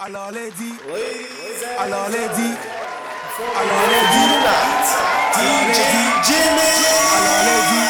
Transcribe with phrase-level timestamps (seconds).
[0.00, 0.74] Alors les dit,
[1.80, 2.54] alors les dit,
[3.58, 4.28] alors les dit,
[5.34, 5.78] DJ
[6.22, 6.70] Jimmy.
[7.18, 7.86] alors les dit,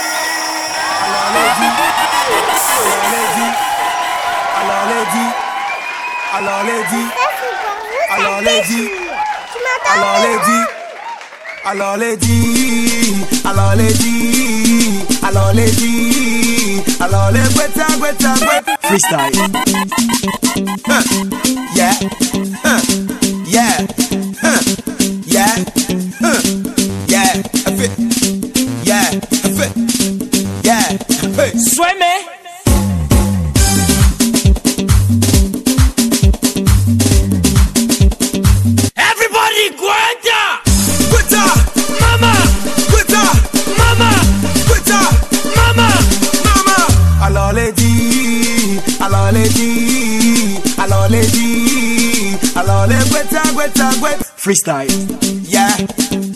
[1.04, 1.72] alors les dit,
[4.56, 5.28] alors les dit, alors les dit,
[6.32, 7.06] alors les dit,
[8.10, 8.88] alors les dit,
[9.92, 10.64] alors les dit,
[11.66, 16.17] alors les dit, alors les dit, alors les dit,
[17.08, 19.32] alors les gweta gweta gweta freestyle.
[20.86, 21.02] Huh.
[21.74, 21.94] Yeah,
[22.64, 22.80] huh.
[23.46, 23.86] yeah,
[24.42, 24.60] huh.
[25.26, 25.54] yeah,
[26.20, 26.40] huh.
[27.08, 27.90] yeah, yeah,
[28.84, 29.10] yeah,
[31.22, 31.58] a fit.
[31.58, 32.37] Sueme.
[53.76, 54.18] wet, and wet.
[54.36, 54.88] Freestyle.
[55.50, 56.27] Yeah.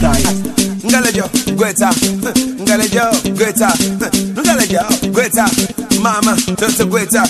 [0.00, 0.58] Pakistan.
[0.84, 1.24] Ngalejo,
[1.56, 1.90] Greta,
[2.60, 3.68] Ngalejo, Greta,
[4.36, 4.82] Ngalejo,
[5.12, 5.46] Greta,
[6.00, 7.22] Mama, Tata Greta.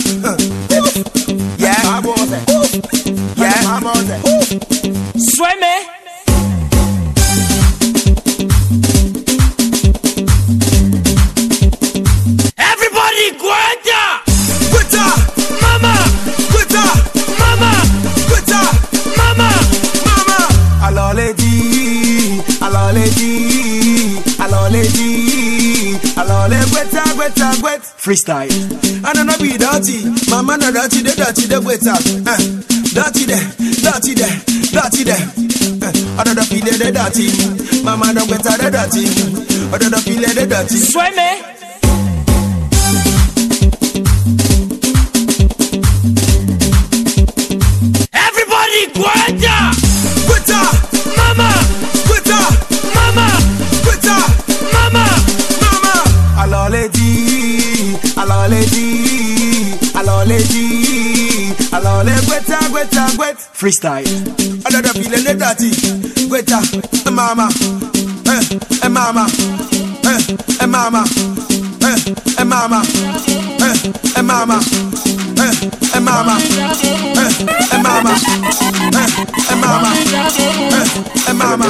[28.18, 29.04] freestyle.
[29.04, 32.00] I don't know be dirty, my man are dirty, they dirty, they wait up.
[32.26, 32.36] Uh,
[32.94, 34.36] dirty there, dirty there,
[34.72, 35.24] dirty there.
[35.82, 37.30] Uh, I don't know be they dirty,
[37.82, 39.06] my man don't wait up, dirty.
[39.72, 40.76] I don't know be they dirty.
[40.76, 41.47] Swear me.
[63.58, 64.06] Freestyle.
[64.66, 65.70] Another feeling the dirty.
[66.28, 66.62] Gweta,
[67.06, 67.48] eh, mama,
[68.28, 68.40] eh,
[68.84, 69.26] eh, mama,
[70.06, 70.20] eh,
[70.60, 71.02] eh, mama,
[71.82, 71.98] eh,
[72.38, 73.74] eh, mama, eh,
[74.14, 74.60] eh, mama,
[75.36, 75.52] eh,
[75.94, 77.34] eh, mama, eh,
[77.72, 78.14] eh, mama,
[78.88, 79.10] eh,
[79.42, 80.76] eh, mama, eh,
[81.26, 81.66] eh, mama,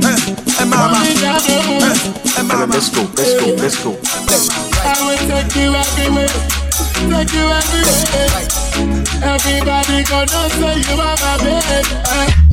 [0.00, 0.16] eh,
[0.60, 1.94] eh, mama, eh,
[2.38, 2.66] eh, mama.
[2.72, 3.90] Let's go, let's go, let's go.
[4.82, 5.72] I will take you
[7.10, 8.61] take you.
[8.82, 12.51] Everybody gonna say you are my baby.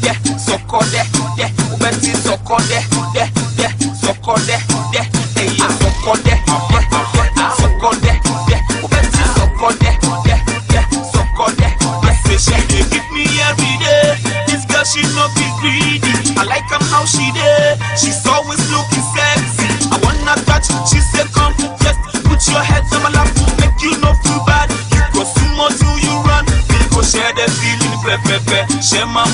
[0.00, 1.02] de, de, soko de,
[1.36, 2.80] de, ou beti soko de,
[3.14, 3.24] de,
[3.56, 4.91] de, soko de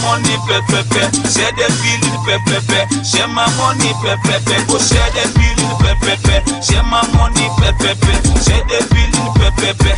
[0.09, 1.03] money, pe pe pe.
[1.29, 2.81] Share the feeling, pe pe pe.
[3.05, 4.57] Share my money, pe pe pe.
[4.69, 6.37] Go share the feeling, pe pe pe.
[6.65, 8.13] Share my money, pe pe pe.
[8.45, 9.93] Share the feeling, pe pe pe.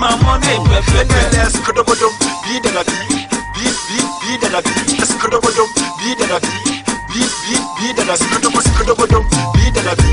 [0.00, 1.20] My money, pe pe pe.
[1.32, 2.12] NLS kodobodom,
[2.44, 2.96] be the nabi,
[3.54, 4.72] be be be the nabi,
[5.02, 5.68] as kodobodom,
[5.98, 6.54] be the nabi,
[7.12, 9.24] be be be the nabi, kodobo kodobodom,
[9.54, 10.10] be the nabi,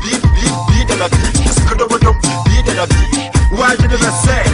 [0.00, 2.16] be be be the nabi, as kodobodom,
[2.46, 3.26] be the nabi.
[3.50, 4.45] Why did I say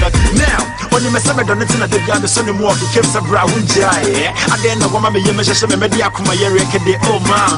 [1.12, 1.28] that now?
[1.28, 3.26] When you mess up, I don't know that the other son of more became some
[3.26, 4.32] brown jay.
[4.32, 7.20] I didn't know what my year measures and maybe I come my year de oh
[7.28, 7.56] man.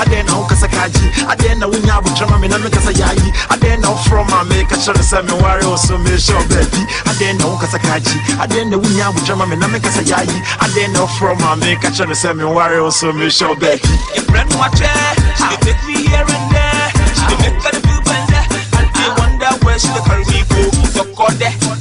[0.00, 1.12] I didn't know Kasakaji.
[1.28, 3.16] I didn't know when you would trauma me and make us a yai.
[3.50, 6.82] I didn't know from my make a sure some warrior so me sure baby.
[7.04, 8.16] I didn't know Kasakaji.
[8.40, 10.24] I didn't know when you would trauma me and make us a yai.
[10.60, 13.84] I didn't know from my make a sure some warrior so me sure baby.
[14.16, 15.00] Your friend watch her,
[15.36, 16.88] she dey take me here and there.
[17.12, 18.42] She dey make her feel better,
[18.80, 20.62] and they wonder where she dey carry me go.
[20.94, 21.73] soko de, de, de,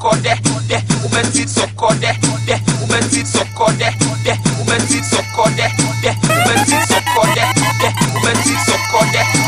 [0.00, 0.34] sokode,
[0.66, 2.00] de, ou men tit sokode,
[2.46, 3.76] de, ou men tit sokode,
[4.24, 5.56] de, ou men tit sokode,
[6.00, 7.44] de, ou men tit sokode,
[7.80, 9.39] de, ou men tit sokode.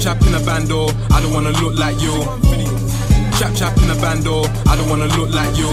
[0.00, 2.24] chap in a bando, I don't wanna look like you.
[3.38, 5.68] Chap chap in a bando, I don't wanna look like you.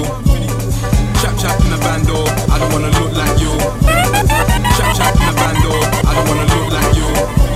[1.21, 3.57] Chap chap in a bando, I don't wanna look like you.
[4.75, 5.71] Chap chap in a bando,
[6.07, 7.46] I don't wanna look like you.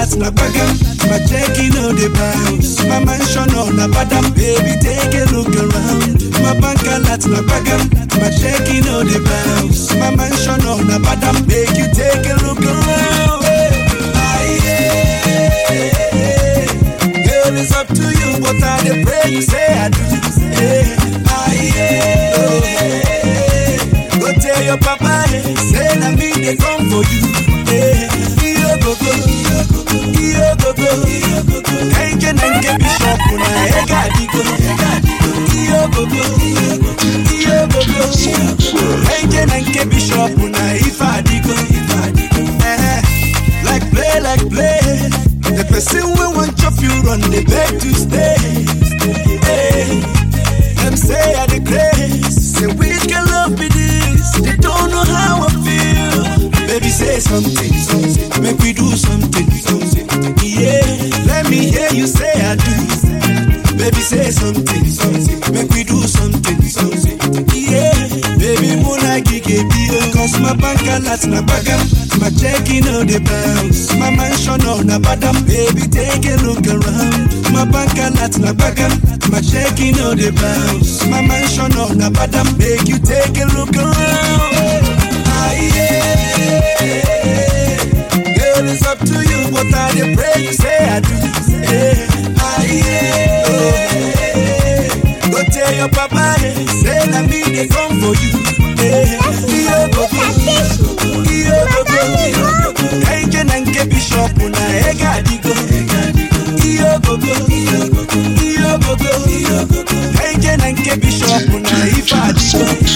[0.00, 0.72] that's na bargain.
[1.12, 6.24] My taking all the bios, my mansion on a badam, baby, take a look around.
[6.40, 7.84] My bank and that's na bargain.
[8.16, 11.88] My taking on the bios, my mansion on a badam, make you
[47.02, 48.36] run, the bed to stay.
[49.46, 50.00] Hey,
[50.82, 52.54] them say I the grace.
[52.56, 54.32] Say we can love be this.
[54.40, 56.50] They don't know how I feel.
[56.66, 58.42] Baby, say something, something.
[58.42, 60.06] Make we do something, something.
[60.42, 60.84] Yeah,
[61.26, 63.76] let me hear you say I do.
[63.76, 65.40] Baby, say something, something.
[65.54, 67.18] Make we do something, something.
[67.54, 67.94] Yeah,
[68.38, 69.64] baby, moonlight, gigi,
[70.12, 71.99] cause my bank, that's my bagam.
[72.20, 75.42] My checking all the banks, My mansion on a bottom.
[75.46, 77.32] baby, take a look around.
[77.52, 78.92] My bank alert na bagam.
[79.32, 82.46] My checking all the banks, My mansion on a bottom.
[82.58, 84.84] make you take a look around.
[85.32, 86.10] Ah, yeah.
[88.36, 91.14] Girl, it's up to you, but I did pray you say I do.
[91.64, 92.36] Yeah.
[92.38, 93.48] Ah, yeah.
[95.32, 96.36] Go tell your papa,
[96.84, 98.39] say that me they come for you.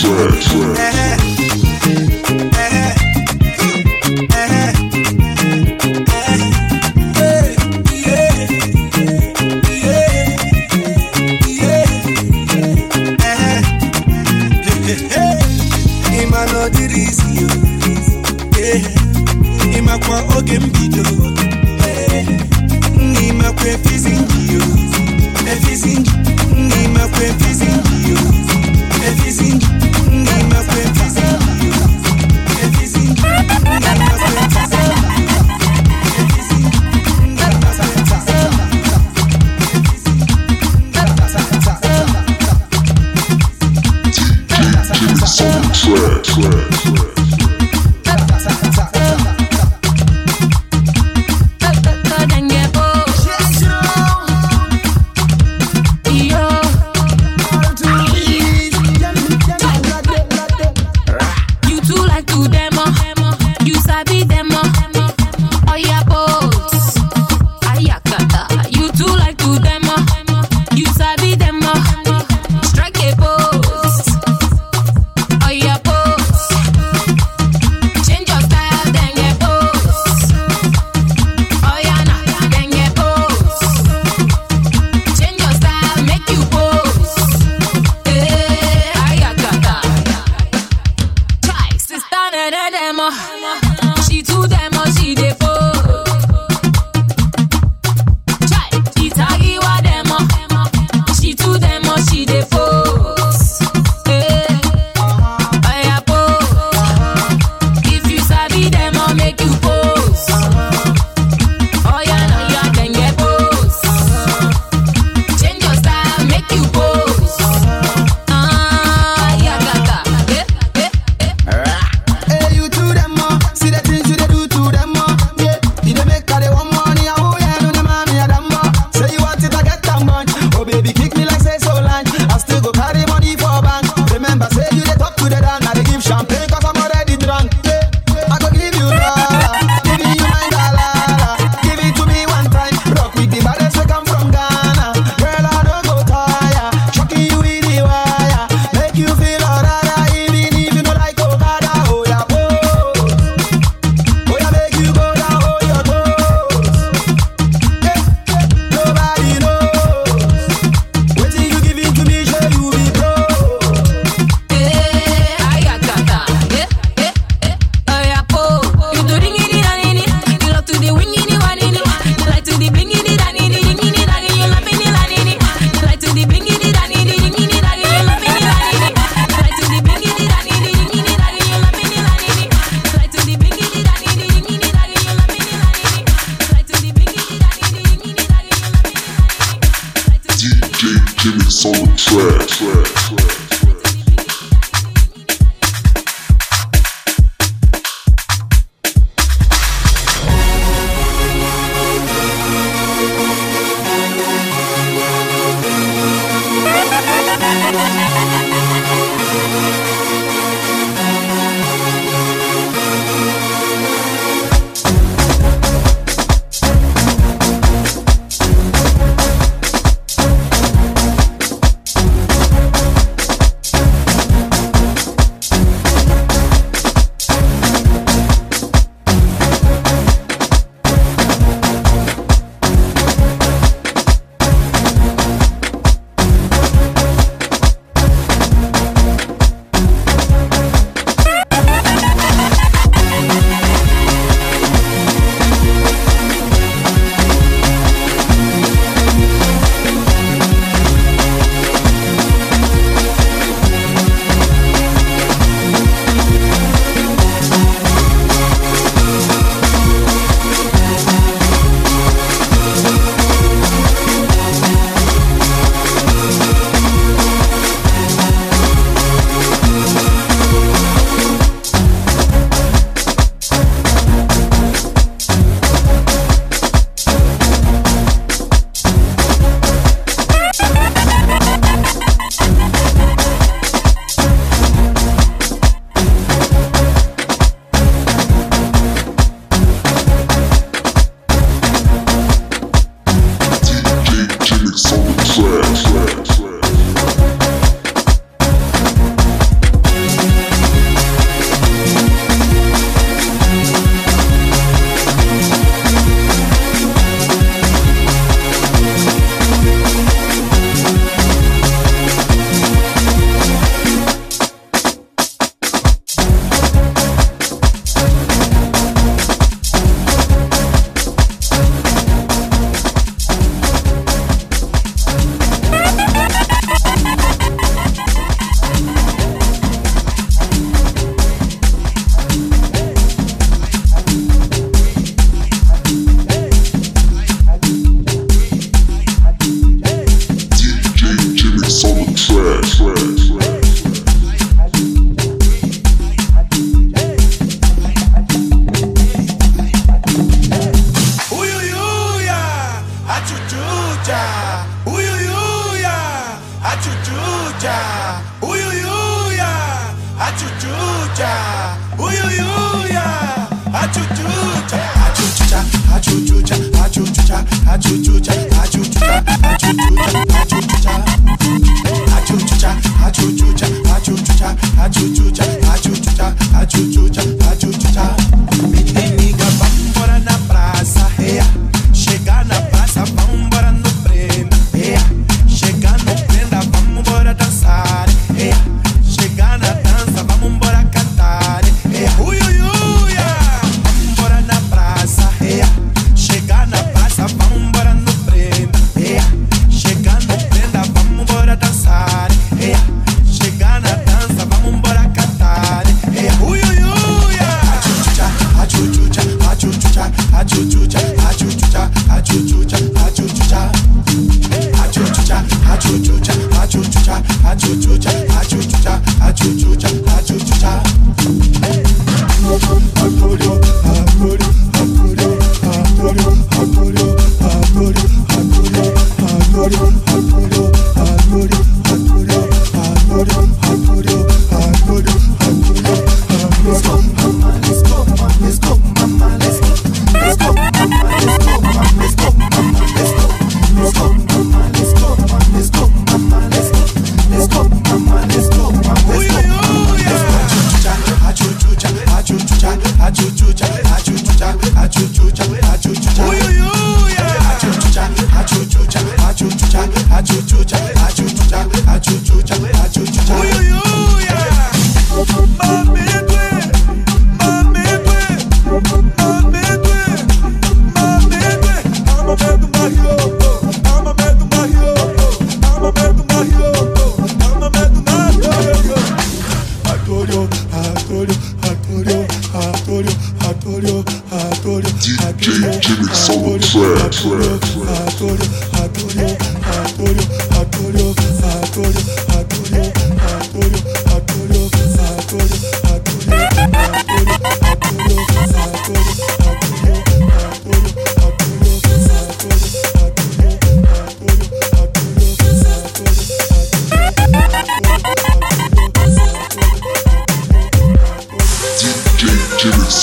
[0.04, 0.33] Yeah.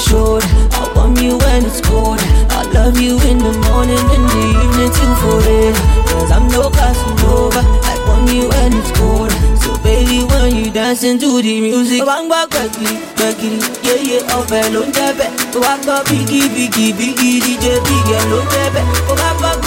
[0.00, 0.46] shoulder.
[0.72, 2.18] I want you when it's cold.
[2.50, 5.84] I love you in the morning, and the evening, till forever.
[6.08, 7.60] Cause I'm no Casanova.
[7.84, 9.30] I want you when it's cold.
[9.60, 14.46] So baby, when you dancing to the music, bang bang baggy, baggy, yeah yeah, oh
[14.48, 15.26] bello, jebe.
[15.60, 18.40] Walk up, biggie, biggie, biggie, DJ, biggie, lo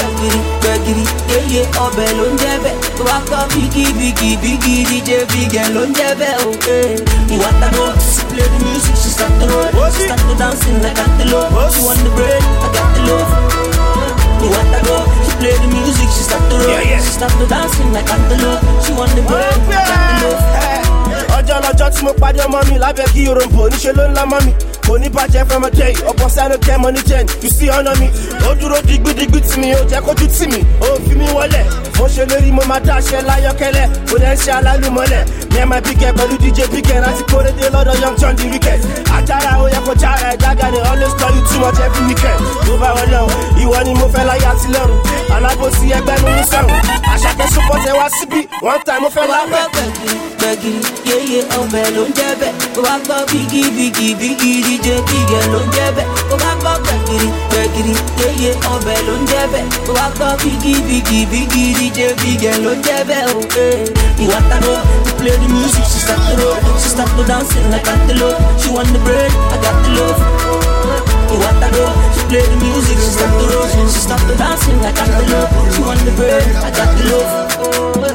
[0.04, 0.30] jebe.
[0.34, 2.72] Walk up, baggy, baggy, yeah yeah, oh bello, jebe.
[2.99, 6.28] Walk up, biggie, biggie, biggie, DJ, biggie, lo jebe.
[6.47, 6.95] Okay,
[7.32, 7.93] you want to go?
[7.99, 11.72] She play the music, she start to roll, she start to dancing like antelope.
[11.74, 13.32] She want the bread, I got the love.
[14.43, 14.95] You want to?
[15.24, 18.62] She play the music, she start to roll, she start to dancing like antelope.
[18.84, 20.43] She want the bread, I got the love.
[21.34, 24.39] ọjọ́ lọ́jọ́ tí mo pàdé ọmọ mi lábẹ́ kí yorùbá níṣẹ́ ló ń lá mọ́
[24.45, 24.51] mi
[24.88, 27.96] kò ní bàjẹ́ from a day ọ̀pọ̀ sáré kẹ́ mọ́ ní ten you see ọ̀nà
[28.00, 28.08] mi
[28.50, 30.60] ó dúró digbidigbi tì mí ó jẹ́ kójú tì mí.
[30.82, 31.62] Ó fi mí wọlé.
[32.00, 33.84] Mo ṣe lórí mo máa dá aṣẹ láyọkẹlẹ.
[34.10, 35.24] Kò dẹ́ ń ṣe alálùmọ́lẹ̀
[35.62, 38.82] ẹ̀ máa bíkẹ́ pẹ̀lú dj bíkẹ́ láti kórèdé lọ́dọ̀ young john the weekend
[39.18, 42.41] àjàrà ó yẹ kó jára ẹ̀ dága ni always call you too much every weekend.
[42.66, 43.28] Tó bá wọlé o
[43.64, 44.99] ìwọ ni mo fẹ́ láyé àti lọ́rùn
[45.36, 46.82] alábòsí ẹgbẹ́ mi ní sẹ́wọ̀n
[47.14, 49.64] àṣàkẹ́ sọ́pọ̀tẹ̀ wá síbí one time mo fẹ́ lábẹ́.
[50.39, 52.54] gbẹ̀gìrì yéye ọbẹ̀ ló ń jẹ́ bẹ́ẹ̀.
[52.76, 56.08] Bó bá gbọ́ bígí bígí díje bígẹ̀ ló ń jẹ́ bẹ́ẹ̀.
[56.30, 56.51] Bó bá
[57.14, 62.53] gbẹ̀gìrì gbẹ̀gìrì yéye ọbẹ̀ ló ń jẹ́ bẹ́ẹ̀ bó gbọ́ bígí bígí bígí díje bígẹ̀
[62.64, 63.39] ló ń jẹ́ bẹ́ẹ̀ o.
[64.24, 64.74] ìwà taro
[65.18, 68.89] play the music she start to roll she start to dancing like antelope she want
[68.93, 70.20] the bread I got the love.
[71.36, 71.86] ìwà taro
[72.30, 75.99] play the music she start to roll she start to dancing like antelope she want
[76.05, 77.53] the bread I got the love.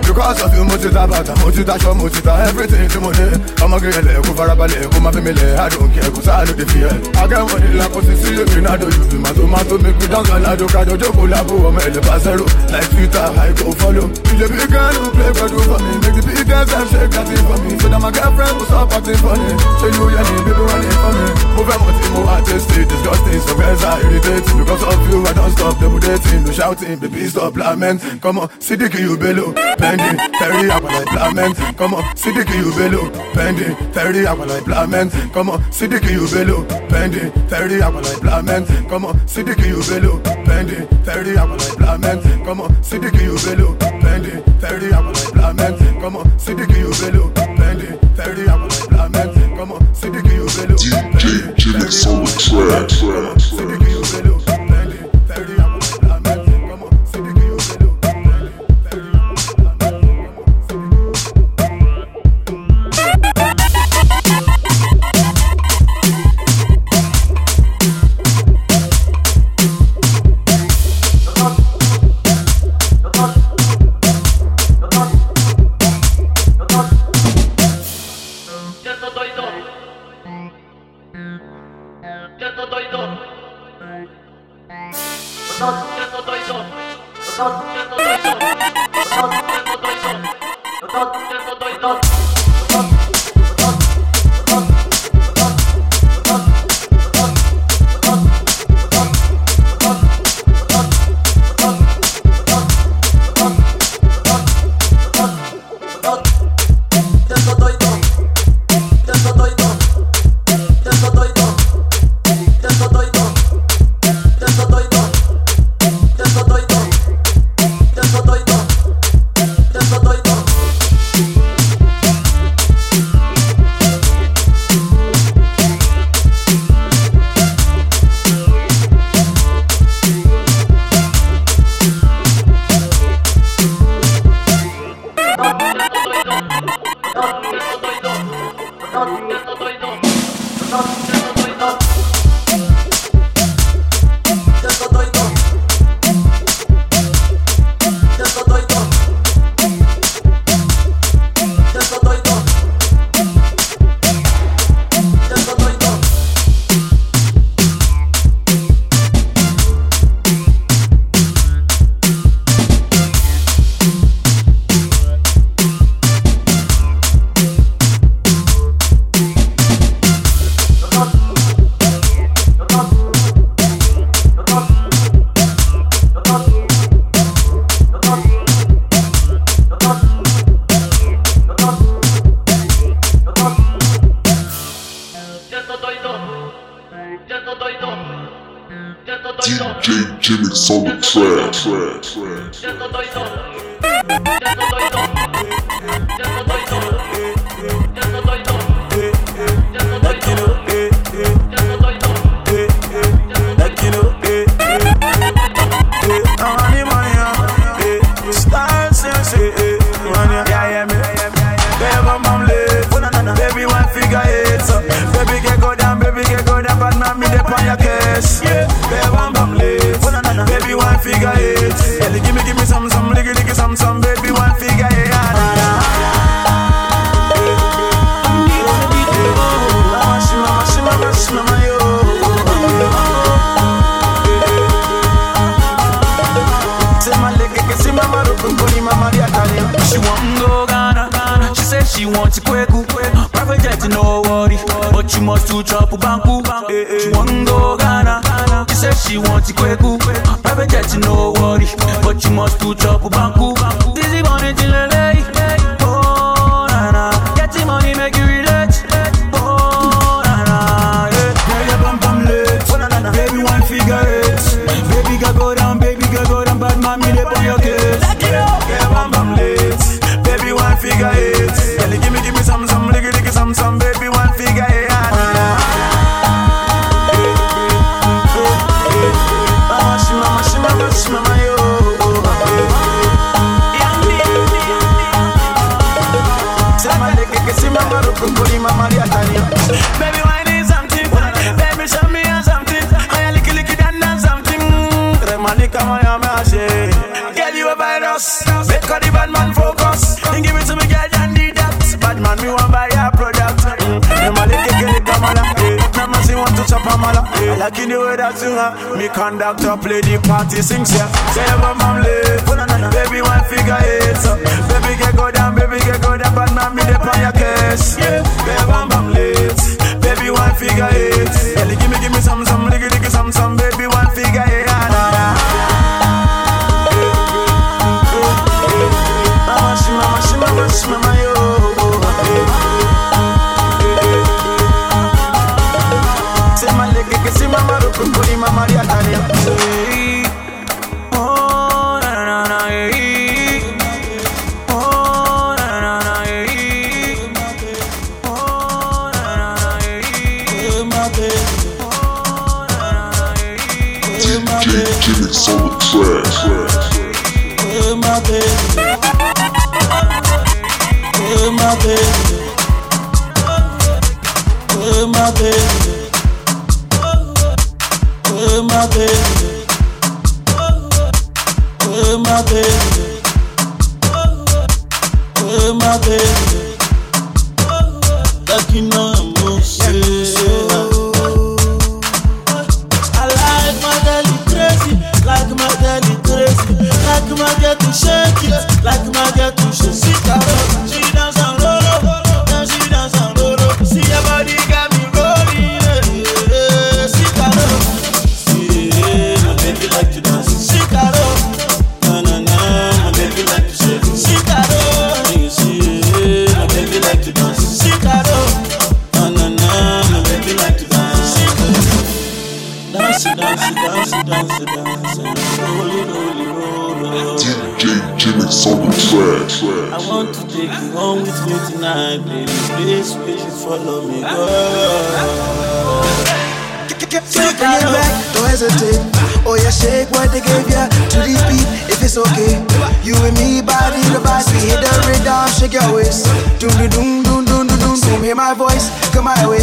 [0.07, 2.99] Because of you mo ti ta bàtà mo ti taṣọ mo ti ta everything tí
[3.01, 3.26] mo ní.
[3.64, 5.59] Ọmọge ẹlẹ kó farabalẹ̀ kó má fi mi lẹ̀.
[5.59, 6.94] I don't care kó sáà ló dé fi ẹ̀.
[7.22, 10.94] akẹ́wọ̀n ní lakọ sí èmi náà dojú bí màtó màtó mi kú dáńgá ládò kájọ
[11.03, 14.07] jókòó lábò ọmọ ẹ̀lẹ́ bá zero like twitter i go follow.
[14.32, 17.59] ilé bí gánú play gbẹdú for me make the biggest dem shake that thing for
[17.62, 17.70] me.
[17.80, 21.26] So that my girlfriend go stop acting funny ṣé you yẹ ni it for me.
[21.57, 24.57] mo fẹ́ mọ̀ tí mo wá tasty disgusting bẹ́ẹ̀ sá irritating.
[24.59, 28.01] Because of you i don stop double dating no shouting baby stop lament.
[28.22, 29.55] Come on sidiki you bello.
[29.78, 33.11] Pending terry àpàlà implement come on sidiki you bello.
[33.34, 36.64] Pending terry àpàlà implement come on sidiki you bello.
[36.89, 40.20] Pending terry àpàlà implement come on sidiki you bello.
[40.47, 43.76] Pending terry àpàlà implement come on sidiki you bello.
[44.03, 47.30] Pending terry àpàlà implement come on sidiki you bello.
[47.59, 50.76] Pending terry àpàlà implement come on sidiki you bello.
[50.76, 53.78] DJ Jimix on the track.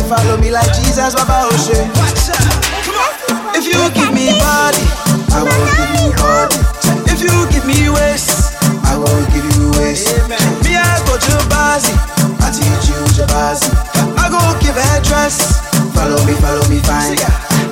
[0.08, 1.78] follow me like Jesus, Baba Oshe.
[3.58, 4.84] If you give me body,
[5.34, 6.60] I will give you body.
[7.12, 8.54] If you give me waist,
[8.86, 10.08] I will give you waist.
[10.30, 11.94] Me, I go to Bazi,
[12.44, 13.72] I teach you Jabazi.
[14.18, 15.62] I go give her dress.
[15.96, 17.18] Follow me, follow me, fine.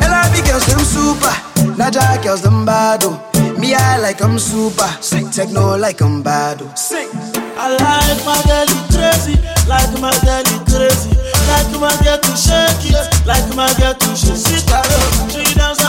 [0.01, 1.33] LRB girls, them super.
[1.77, 3.01] Naija girls, them bad.
[3.03, 3.19] Oh.
[3.59, 4.89] Me, I like I'm super.
[5.31, 6.61] Techno like I'm bad.
[6.61, 6.73] Oh.
[7.55, 9.35] I like my girl crazy,
[9.67, 11.12] like my girl crazy.
[11.63, 14.81] Like my girl to shake it, like my girl touche, si ta
[15.29, 15.82] she dance.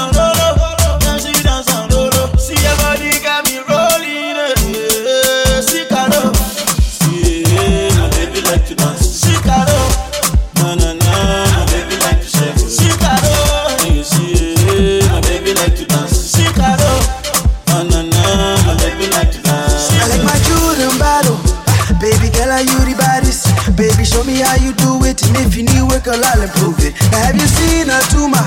[26.45, 26.93] and it.
[27.11, 28.45] Now have you seen a tumor?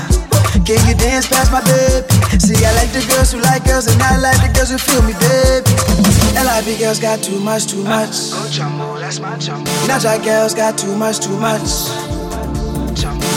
[0.62, 2.06] Can you dance past my baby?
[2.38, 5.02] See, I like the girls who like girls, and I like the girls who feel
[5.02, 5.66] me, baby.
[6.38, 8.30] LIB girls got too much, too much.
[8.30, 9.70] Go jumbo, that's my jumbo.
[9.88, 11.62] Naija girls got too much, too much.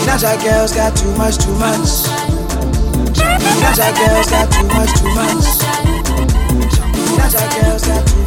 [0.06, 2.06] Naija girls got too much, too much.
[3.64, 5.46] Naija girls got too much, too much.
[7.18, 8.21] Naija girls got too much.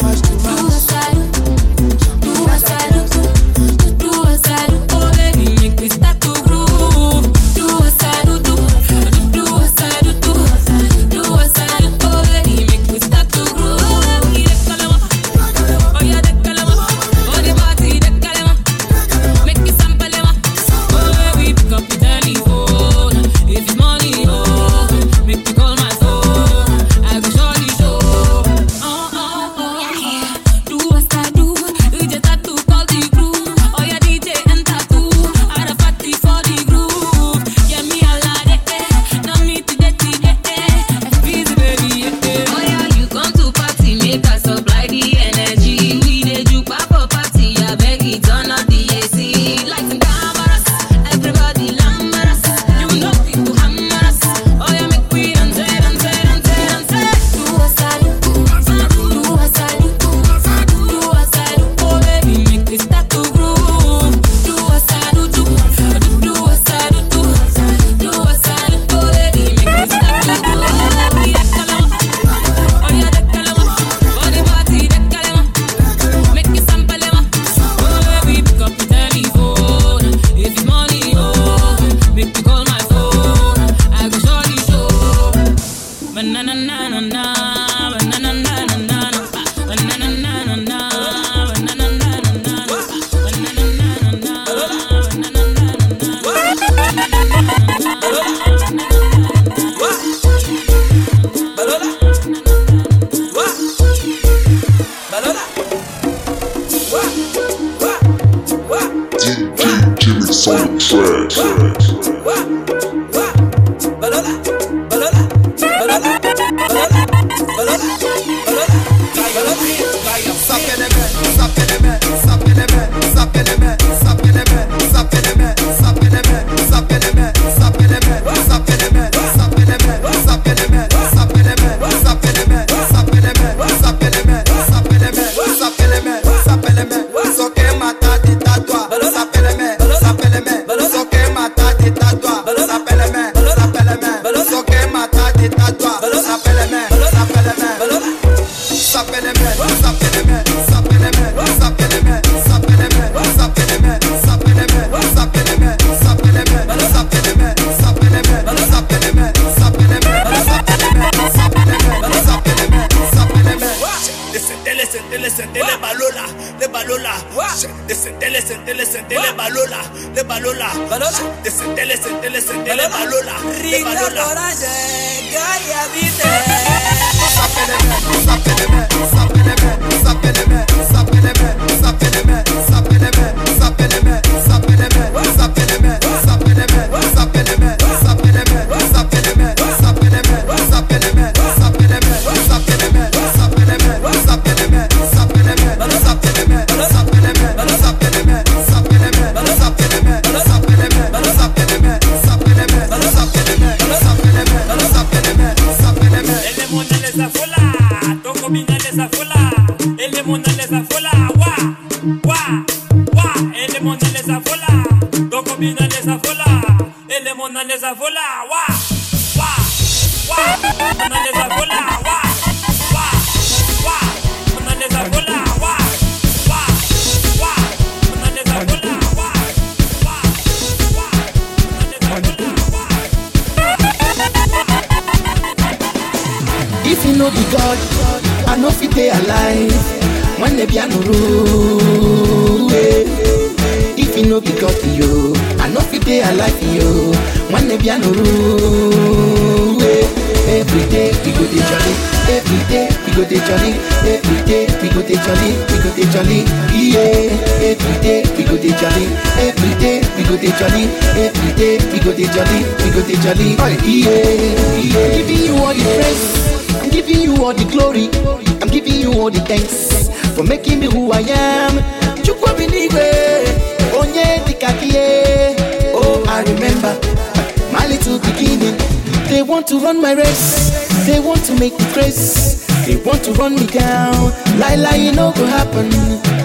[279.94, 281.06] Run my race.
[281.06, 282.58] They want to make me crazy.
[282.86, 284.32] They want to run me down.
[284.58, 285.90] Lie, lie, it no go happen.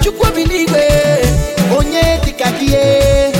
[0.02, 0.88] Chukwu binigwe,
[1.78, 3.34] onye dikakie.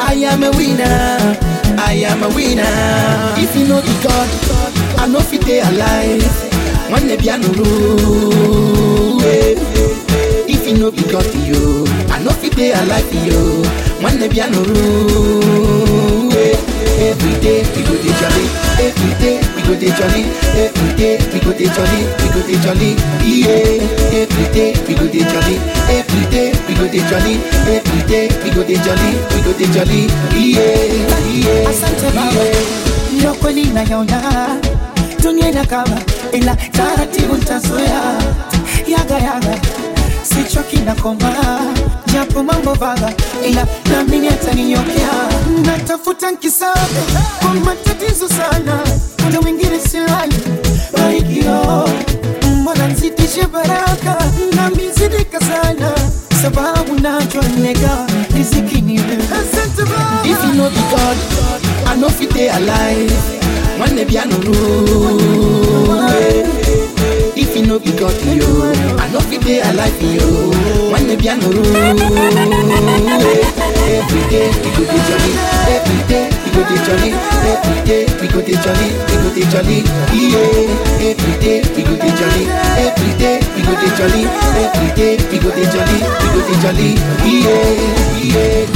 [0.00, 1.38] I am a winner.
[1.78, 3.34] I am a winner.
[3.38, 6.42] If you know the God, I know fit dey alive.
[7.06, 9.54] The piano roll, eh.
[10.48, 13.62] if you know be God, yo, I know fit dey alive, yo.
[14.02, 16.56] When the piano roll, eh.
[17.06, 18.46] every day we go dey jolly,
[18.78, 20.24] every day we go dey jolly,
[20.56, 22.90] every day we go dey jolly, we go dey jolly,
[23.24, 23.82] yeah.
[24.16, 25.56] Every day we go dey jolly,
[25.90, 27.34] every day we go dey jolly,
[27.68, 30.02] every day we go dey jolly, we go dey jolly,
[30.36, 31.68] yeah, yeah.
[31.70, 32.44] Asante baba,
[33.16, 34.48] ndio kweli nayaona
[35.22, 35.98] dunia inakaba,
[36.32, 38.02] ila taratibu nitazoea.
[38.86, 39.58] Yaga yaga,
[40.22, 41.32] sichoki na koma,
[42.16, 43.12] japo mambo vaga,
[43.48, 45.10] ila naamini ataninyokea.
[45.66, 47.00] Natafuta nkisabe
[47.40, 48.78] kwa matatizo sana,
[49.24, 50.34] kuna wengine silali
[50.98, 51.88] maikio
[52.62, 54.16] Mola nzidishe baraka
[54.56, 55.92] na mizidika sana,
[56.42, 58.06] sababu najua nega
[58.36, 59.16] riziki ni wewe.
[60.24, 61.16] If you know the God,
[61.86, 63.12] I know fit dey alive.
[64.08, 66.65] Piano roll, eh.
[67.66, 68.46] If you know the God, yo,
[68.98, 70.50] I know fit dey alive, yo.
[70.92, 71.94] When the piano roll, eh.
[73.90, 75.32] every day we go dey jolly,
[75.66, 77.10] every day we go dey jolly,
[77.42, 79.78] every day we go dey jolly, we go dey jolly,
[80.14, 81.10] yeah.
[81.10, 82.44] Every day we go dey jolly,
[82.78, 84.22] every day we go dey jolly,
[84.62, 86.90] every day we go dey jolly, we go dey jolly,
[87.26, 87.66] yeah,
[88.22, 88.75] yeah.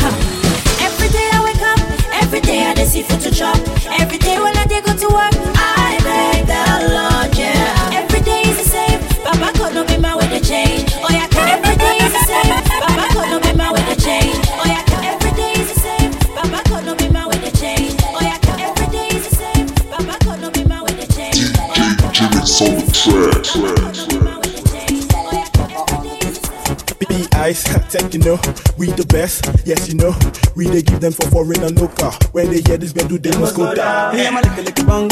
[28.21, 28.41] You know,
[28.77, 29.49] we the best.
[29.65, 30.13] Yes, you know,
[30.55, 32.11] we they give them for foreign and local.
[32.33, 34.15] When they hear this, do they must go down.
[34.15, 35.09] Hey, I'm a licky licky bang.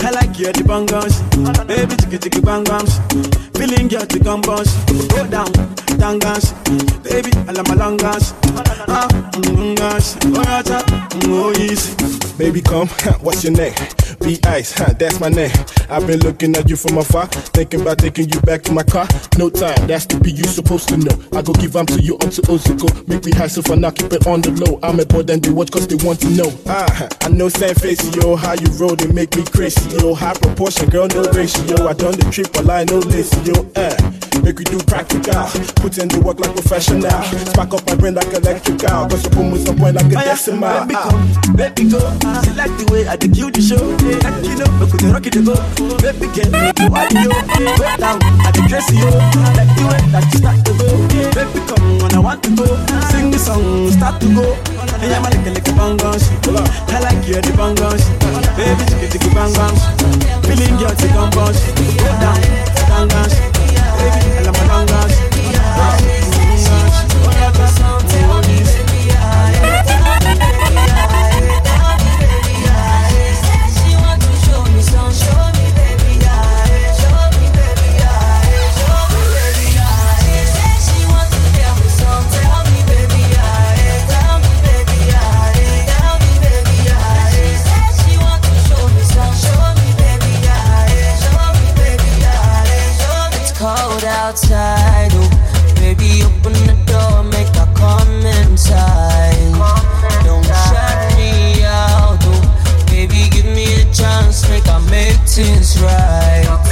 [0.00, 0.86] I like you the bang.
[1.66, 2.64] Baby chicky chicky bang.
[3.56, 4.66] Feeling the gun bang.
[5.08, 5.50] Go down,
[6.00, 6.18] down.
[7.02, 8.34] Baby, shit.
[8.88, 10.24] Ah, mm, gang shit.
[11.28, 11.94] Oh, easy.
[12.38, 12.88] Baby, come,
[13.20, 13.74] what's your name?
[14.20, 15.52] Be Ice, that's my name.
[15.90, 19.06] I've been looking at you from afar, thinking about taking you back to my car.
[19.36, 21.12] No time, that's the P you supposed to know.
[21.36, 22.88] I go give them to you up to Oziko.
[23.08, 24.78] Make me hassle for now, keep it on the low.
[24.82, 26.50] I'm a boy, then they watch cause they want to know.
[26.66, 28.36] Ah, I know same face, yo.
[28.36, 30.14] How you roll, they make me crazy, yo.
[30.14, 31.86] High proportion, girl, no ratio.
[31.88, 33.68] I done the triple, I no listen, yo.
[33.76, 33.96] Eh.
[34.42, 35.44] Make we do practical,
[35.76, 37.10] put in the work like professional.
[37.50, 39.08] Spark up my brain like electrical.
[39.08, 40.86] Cause you boom with some point like a decimal.
[40.86, 41.08] Baby, Ah.
[41.08, 41.98] come, baby, go.
[42.44, 43.80] She like the way I did kill the show.
[44.22, 45.54] Like you know, look at the rocket to go.
[46.04, 47.30] Baby, get me to audio.
[47.74, 49.10] Go down, I the crazy yo.
[49.58, 50.86] Like the way that you start to go.
[51.34, 52.66] Baby, come when I want to go.
[53.10, 54.46] Sing the song, start to go.
[55.00, 56.38] Hey, I'm a licky licky bang bang shit.
[56.92, 58.16] I like you the bang bang shit.
[58.54, 59.96] Baby, chicky chicky bang bang shit.
[60.46, 61.74] Feeling girl, chicky bang bang shit.
[61.98, 62.38] Go down,
[62.90, 63.49] bang bang shit.
[105.42, 106.69] Things right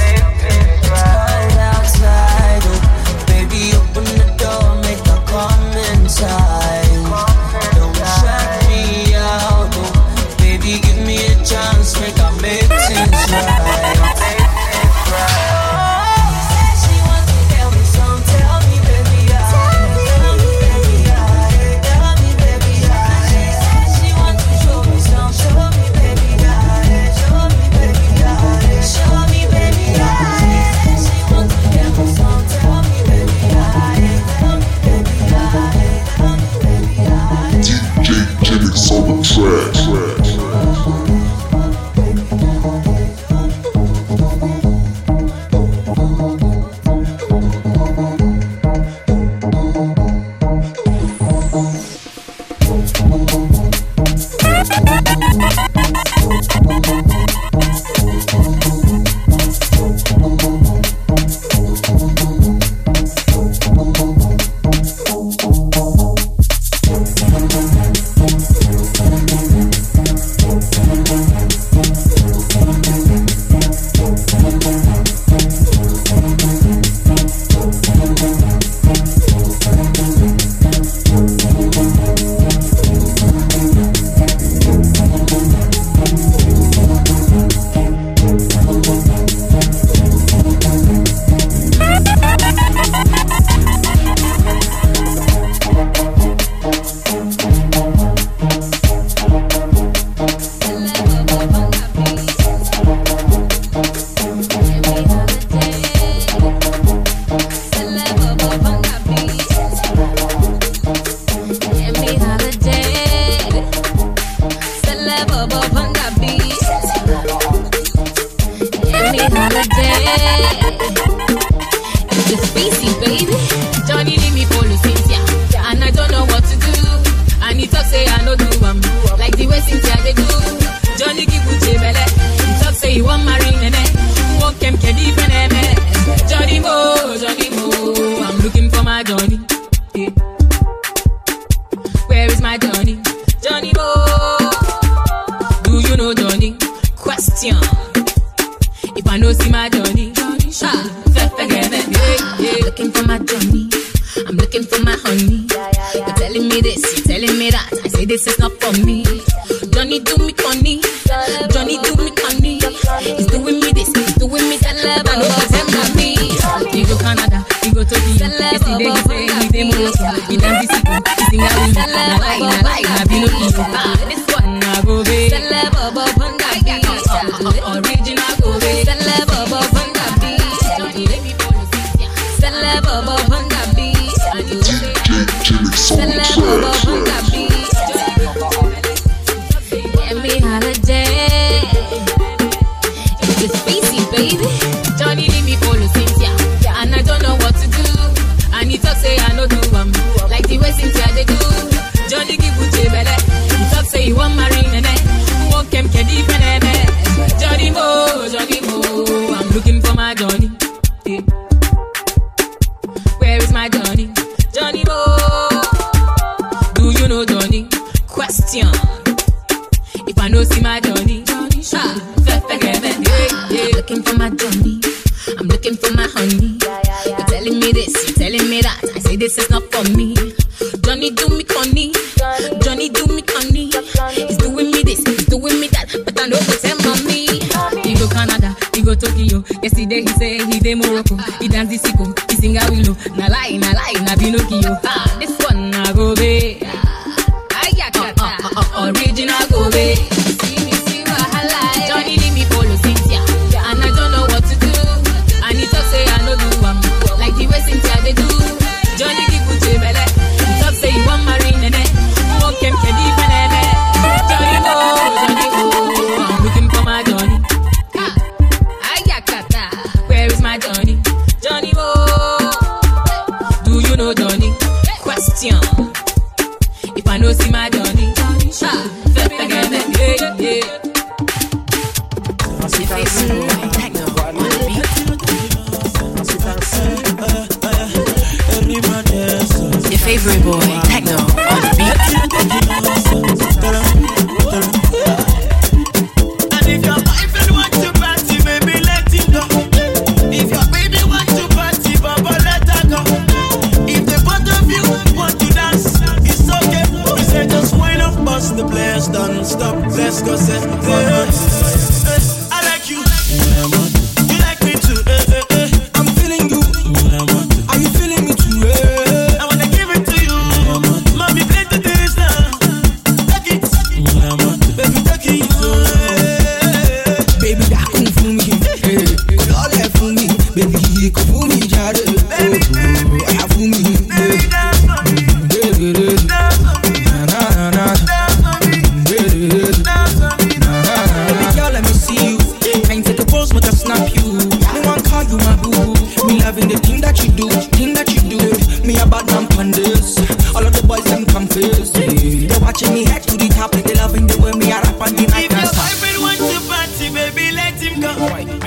[346.27, 348.39] Me loving the thing that you do, thing that you do.
[348.85, 350.17] Me a bad man pandas.
[350.55, 351.95] All of the boys them confused.
[351.95, 353.71] They watching me head to the top.
[353.71, 355.85] They loving the way me a rap and the night If your can't stop.
[355.89, 358.11] boyfriend want to party, baby, let him go.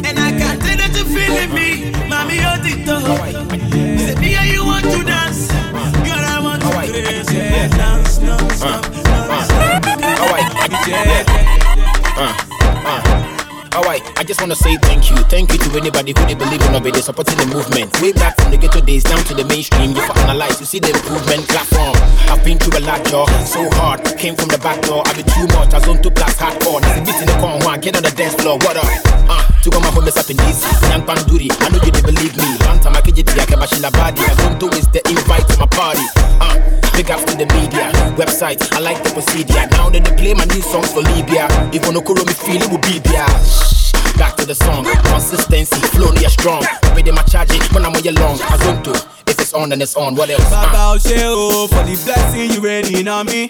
[0.03, 3.03] And I can tell that you feeling me, mommy, hold it up.
[4.03, 5.49] Say me and you want to dance,
[6.07, 7.39] girl, I want to crazy
[7.77, 9.83] dance, non-stop, non-stop.
[12.15, 12.37] Uh,
[12.85, 13.32] uh.
[14.23, 15.17] I just wanna say thank you.
[15.27, 17.91] Thank you to anybody who they believe in they supporting the movement.
[18.01, 19.91] Way back from the ghetto days down to the mainstream.
[19.99, 21.99] You for analyze, you see the improvement platform.
[22.31, 23.27] I've been through a lot, y'all.
[23.43, 25.03] So hard, came from the back door.
[25.07, 26.81] I've been too much, I zone two plus hardcore.
[26.87, 28.63] There's a beat in the corner, one, get on the dance floor.
[28.63, 28.87] What up?
[29.27, 30.63] Uh, to all my homies up in DC.
[30.87, 32.47] Young Panduri, I know you didn't believe me.
[32.71, 34.23] One time I could get the Akabashila body.
[34.23, 36.07] I don't do is the invite to my party.
[36.39, 36.55] Uh,
[36.95, 38.63] big ups to the media, website.
[38.71, 39.67] I like the procedure.
[39.75, 41.51] Now they play my new songs for Libya.
[41.75, 43.72] If Even Okoro me feel it will be there.
[44.19, 46.65] Back to the song, consistency, flow near strong.
[46.85, 48.93] Every day my charge it, when I'm on your long, I don't do.
[49.27, 50.15] If it's on, then it's on.
[50.15, 50.45] What else?
[50.51, 50.95] Baba uh.
[50.97, 53.49] Osheo, oh, for the blessing you raining on me.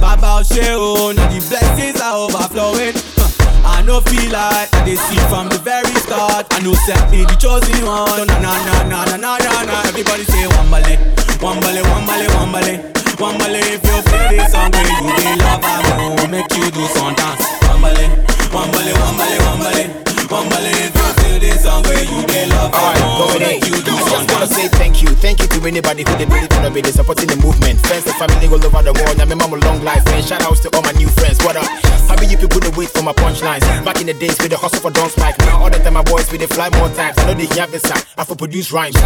[0.00, 2.94] Baba Osheo, oh, now the blessings are overflowing.
[3.16, 3.30] Uh,
[3.64, 6.46] I know feel like they see from the very start.
[6.50, 8.26] I know set be the chosen one.
[8.26, 9.76] Na na na na na na na na.
[9.86, 10.98] Everybody say wambale,
[11.40, 12.74] wambale, wambale, wambale,
[13.22, 13.60] wambale.
[13.62, 17.14] If you play this song, when you be love, I will make you do some
[17.14, 17.46] dance.
[17.82, 18.08] Wambale,
[18.54, 19.90] wambale, wambale, wambale,
[20.32, 22.24] you you
[22.72, 23.68] I go it.
[23.68, 24.56] You just wanna dance.
[24.56, 27.36] say thank you, thank you to anybody who they believe in or they supporting the
[27.36, 27.80] movement.
[27.86, 29.18] Friends and family all over the world.
[29.18, 31.38] Now my mama long life and shout outs to all my new friends.
[31.44, 31.68] What up?
[32.08, 33.60] How be you people the wait for my punchlines?
[33.84, 35.38] Back in the days with the hustle for Don Spike.
[35.40, 37.18] Now all the time my boys with the fly more times.
[37.18, 38.04] I know they hear this side.
[38.16, 38.96] I for produce rhymes.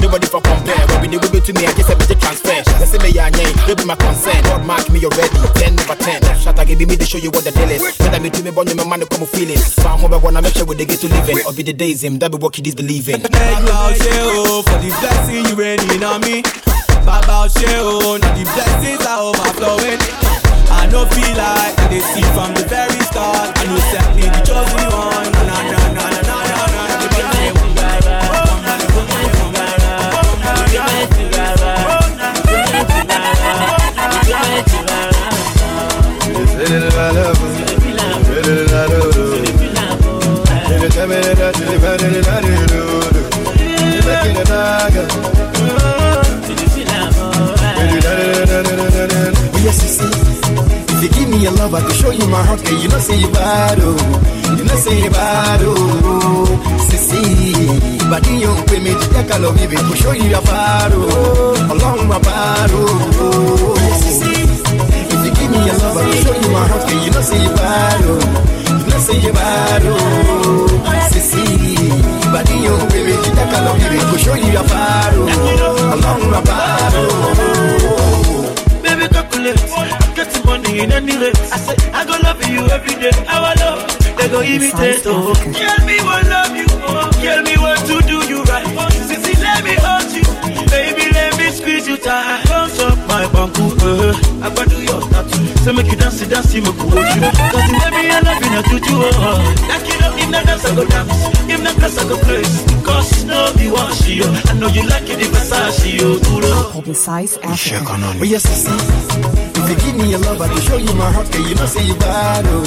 [0.00, 0.78] Nobody for compare.
[0.94, 2.54] When we they will be to me, I guess I be the transfer.
[2.78, 4.38] Let's say me yeah, yeah, they be my concern.
[4.46, 6.22] God mark me already, 10 over 10.
[6.38, 7.82] Shut up, give me to show you what the deal is.
[8.00, 9.58] I meet to me, born my man, come feeling.
[9.82, 11.42] Found home, I wanna I make sure we they get to living.
[11.46, 13.18] Or be the days him that be what he disbelieving.
[13.26, 16.46] Beg out oh, for the blessing you raining on me.
[17.02, 19.98] Bab out oh, now the blessings are overflowing.
[20.70, 23.50] I no feel like they see from the very start.
[23.50, 25.26] I know exactly the chosen one.
[25.26, 26.86] Na na na na na na na.
[36.58, 37.48] Little by little,
[38.38, 39.17] little by little.
[50.90, 52.98] If you give me your love, I can show you my heart, cause you know
[52.98, 53.94] say you bad, oh
[54.58, 56.46] You know say you bad, oh
[56.90, 60.42] Sissy, but you don't pay me to take a love, baby, to show you your
[60.42, 64.34] bad, oh Along my bad, oh Sissy,
[65.14, 67.20] if you give me your love, I can show you my heart, cause you know
[67.22, 68.18] say you bad, oh.
[68.68, 70.17] You know say you bad, oh.
[74.28, 75.94] Love, baby, to show you bad, oh.
[75.94, 76.40] Along my
[76.94, 78.54] oh.
[78.82, 79.60] Baby, calculate.
[79.72, 81.38] I'm getting money in any rate.
[81.52, 83.12] I say, I go love you every day.
[83.28, 85.02] Our love, they go imitate.
[85.06, 86.66] Oh, tell me what love you.
[86.86, 88.66] Oh, tell me what to do you right.
[89.08, 90.24] Sissy, let me hold you.
[90.70, 92.44] Baby, let me squeeze you tight.
[92.46, 93.64] Don't chop my banku.
[93.82, 95.46] Uh, I got do your tattoo.
[95.64, 97.00] So make you dance, dance, you make you hold you.
[97.52, 98.94] Cause the way me I love you, not to do.
[98.94, 98.98] Oh,
[99.68, 101.12] like you know, if not dance, I go dance.
[101.48, 102.64] If not dance, I go crazy.
[102.84, 104.24] Cause no be wash you.
[104.24, 106.00] I know you like it, the Versace.
[106.00, 106.48] Oh, duro.
[106.72, 107.96] Publicize Africa.
[107.98, 108.72] Oh yes, see.
[109.58, 111.30] If you give me your love, I can show you my heart.
[111.32, 112.64] Girl, you know say you bad, oh.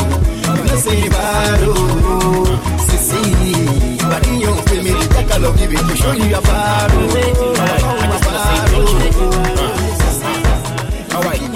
[0.58, 2.60] You know say you bad, oh.
[2.86, 3.24] Sissy,
[3.98, 6.98] body you feel me, take a love, give it to show you your bad, oh.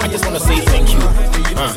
[0.06, 1.02] I just wanna say thank you.
[1.58, 1.74] Uh,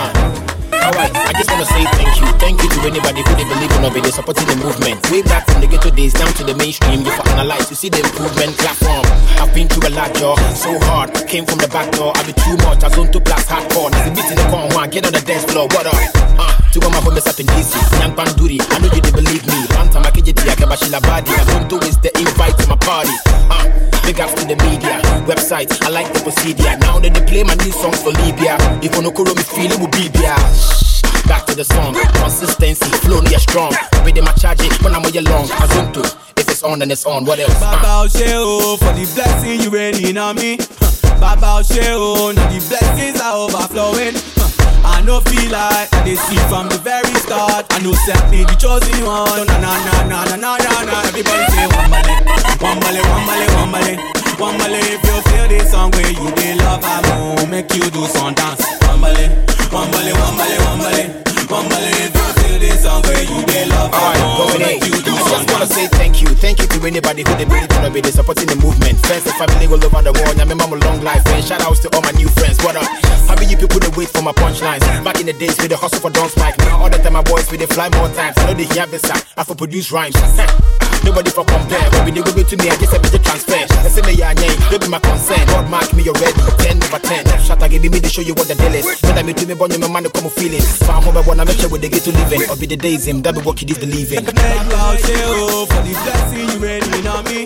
[0.00, 0.88] uh.
[0.88, 2.24] Alright, I just wanna say thank you.
[2.40, 5.04] Thank you to anybody who they believe in or they supporting the movement.
[5.12, 7.90] Way back from the ghetto days down to the mainstream, you for analyze, you see
[7.90, 9.04] the improvement platform.
[9.36, 10.38] I've been through a lot, y'all.
[10.56, 12.16] So hard, came from the back door.
[12.16, 13.92] I be too much, I zone to blast hardcore.
[13.92, 15.68] There's a beat in the corner, get on the dance floor.
[15.68, 16.00] What up?
[16.40, 19.58] Uh, to my homies up in DC, Young Banduri, I know you didn't believe me.
[19.76, 21.30] One Banta Makijiti, Akabashila Badi.
[21.30, 23.12] I don't do is the invite to my party.
[23.50, 23.68] Uh,
[24.04, 26.76] big ups to the media, website, I like the procedure.
[26.80, 28.56] Now that they play my new songs for Libya.
[28.82, 30.36] If you no kuro me feel it will be there.
[31.26, 33.74] Back to the song, consistency, flow near strong.
[34.04, 35.48] With them I charge it when I'm way along.
[35.60, 36.02] Azunto,
[36.38, 37.24] if it's on then it's on.
[37.24, 37.58] What else?
[37.58, 40.56] Baba Osheo, for the blessing you raining on me.
[41.18, 44.14] Baba Osheo, now the blessings are overflowing.
[44.84, 47.66] I no feel like I dey see from the very start.
[47.70, 49.46] I know self the chosen one.
[49.46, 50.96] Na na na na na na na na.
[51.08, 53.46] Everybody say one bale, one bale,
[54.38, 54.60] one.
[54.76, 57.00] If you feel this song where you dey love, I
[57.36, 58.62] will make you do some dance.
[58.86, 59.30] One bale,
[59.72, 60.56] one bale,
[63.94, 66.28] Alright, will go make you do Just wanna say thank you.
[66.28, 68.98] Thank you to anybody who they really in or they supporting the movement.
[69.06, 70.36] Friends and family all over the world.
[70.36, 72.58] I remember my long life and shout outs to all my new friends.
[72.64, 72.86] What up?
[73.30, 74.82] How you people that wait for my punchlines?
[75.04, 76.58] Back in the days with the hustle for Don Spike.
[76.58, 78.36] Now all the time my boys with the fly more times.
[78.38, 80.16] I know they hear this I for produce rhymes.
[81.06, 81.86] Nobody for compare.
[82.02, 83.62] When they go to me, I just a bit transfer.
[83.86, 85.38] They say me yeah, yeah, they be my concern.
[85.46, 86.34] God mark me already.
[86.58, 87.46] 10 over 10.
[87.46, 88.86] Shut up, give me to show you what the deal is.
[89.06, 90.62] When I meet to me, born my man, come feeling.
[90.90, 92.42] Found home, I wanna make sure where they get to living.
[92.50, 94.24] Or be the days him, that be what you did believe in.
[94.24, 94.36] Baba
[94.96, 97.44] Osheo, for the blessing you raining on me.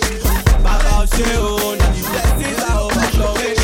[0.63, 3.60] Baba Osheo, now the blessings are overflowing.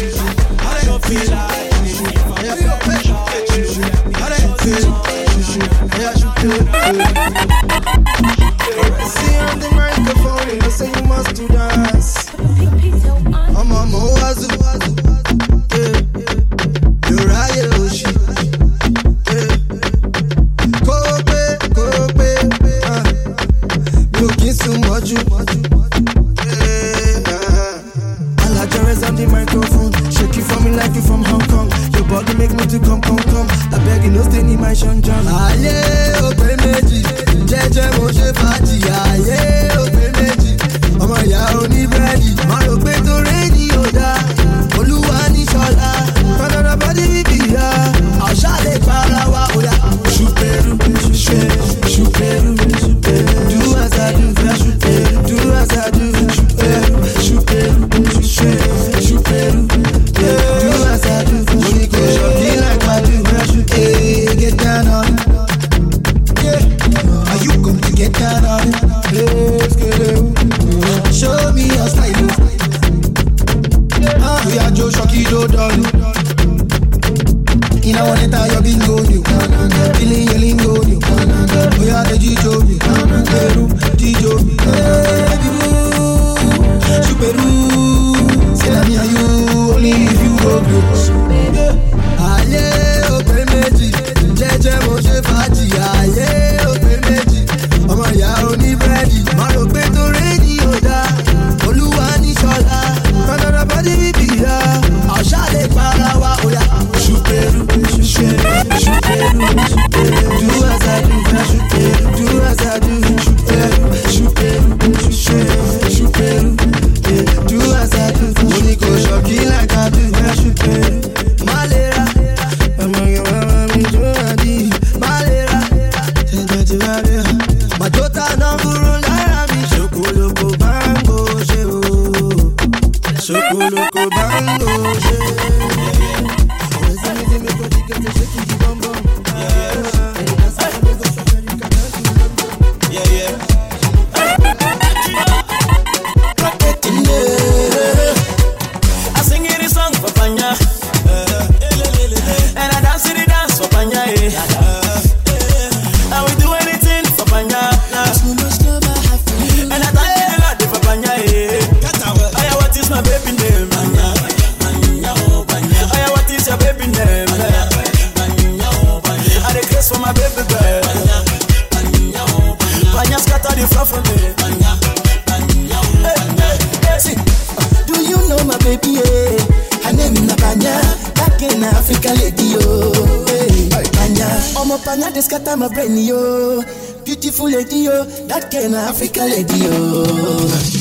[185.27, 186.63] scatter my brain, yo.
[187.05, 188.05] Beautiful lady, yo.
[188.31, 189.75] That kind of Africa lady, yo.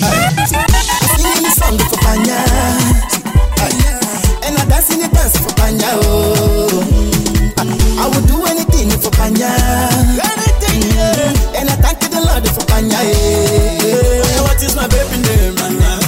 [0.06, 2.38] I sing this song for Pana.
[4.46, 6.86] And I dance in the dance for Pana, oh.
[7.58, 9.50] I, would do anything for Pana.
[10.14, 11.58] Anything, yeah.
[11.58, 14.42] And I thank you the Lord for Pana, yeah.
[14.46, 16.05] What is my baby name, man?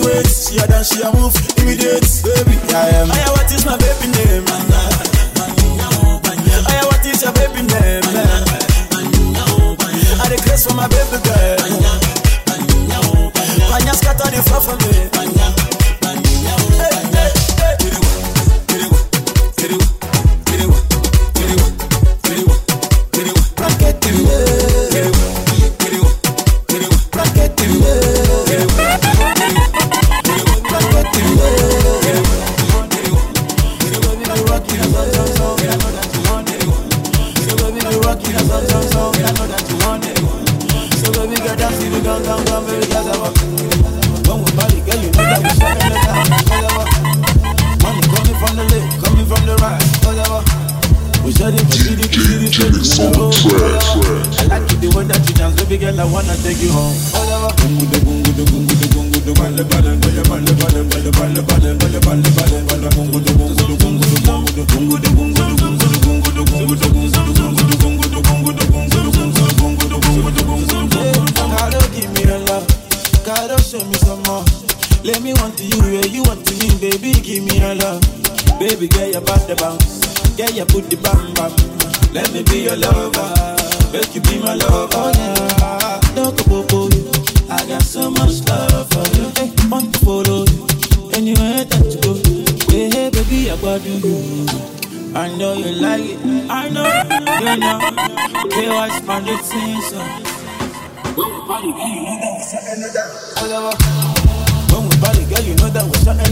[0.00, 0.26] heavyweight.
[0.26, 2.06] She a dance, she a move, immediate.
[2.24, 3.10] Baby, I am.
[3.10, 4.44] Aya, what is my baby name?
[6.68, 8.02] Aya, what is your baby name?
[10.20, 11.56] I request for my baby girl.
[13.70, 15.09] Pana scatter the floor for me.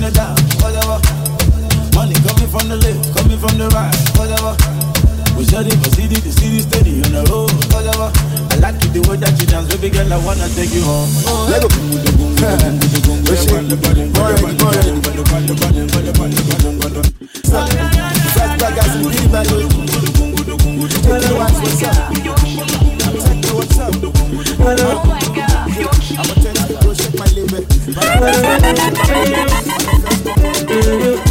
[0.08, 0.96] it down, whatever.
[1.92, 4.56] Money coming from the left, coming from the right, whatever.
[5.36, 8.08] We study for city city, steady on the road, whatever.
[8.50, 11.10] I like it the way that you dance, baby girl, I wanna take you home.
[11.52, 11.68] Let go.
[24.60, 25.48] Oh my god.
[30.84, 31.27] you.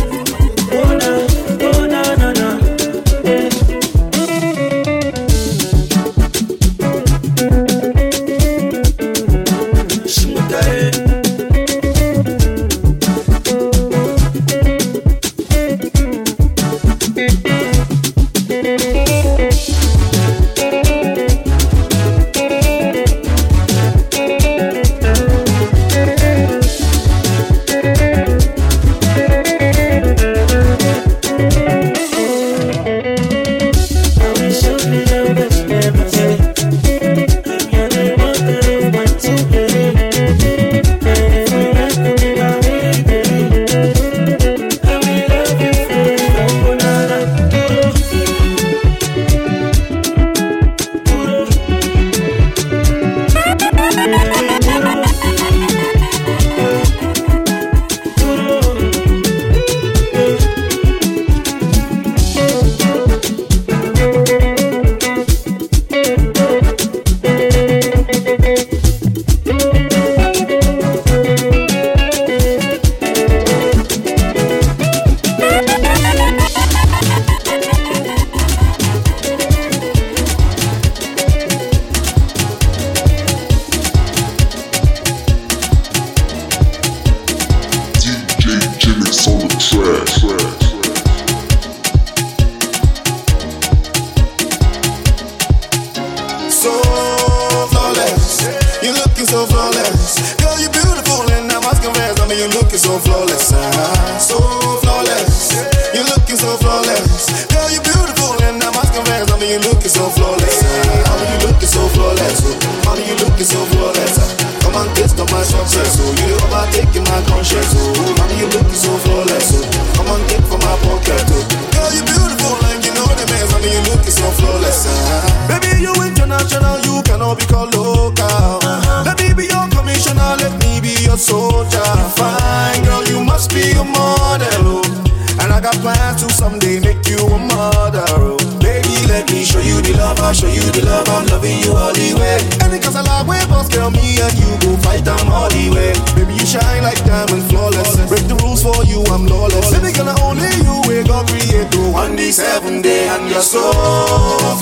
[136.48, 138.08] Someday make you a mother.
[138.16, 138.40] Oh.
[138.64, 141.08] Baby, let me show you the love, I'll show you the love.
[141.10, 142.40] I'm loving you all the way.
[142.64, 145.68] And because I like way, boss, girl, me and you go fight them all the
[145.76, 145.92] way.
[146.16, 148.00] Baby, you shine like diamond flawless.
[148.08, 149.72] Break the rules for you, I'm lawless.
[149.76, 153.60] Baby, gonna only you, we gon' create the one day, seven day, and you're so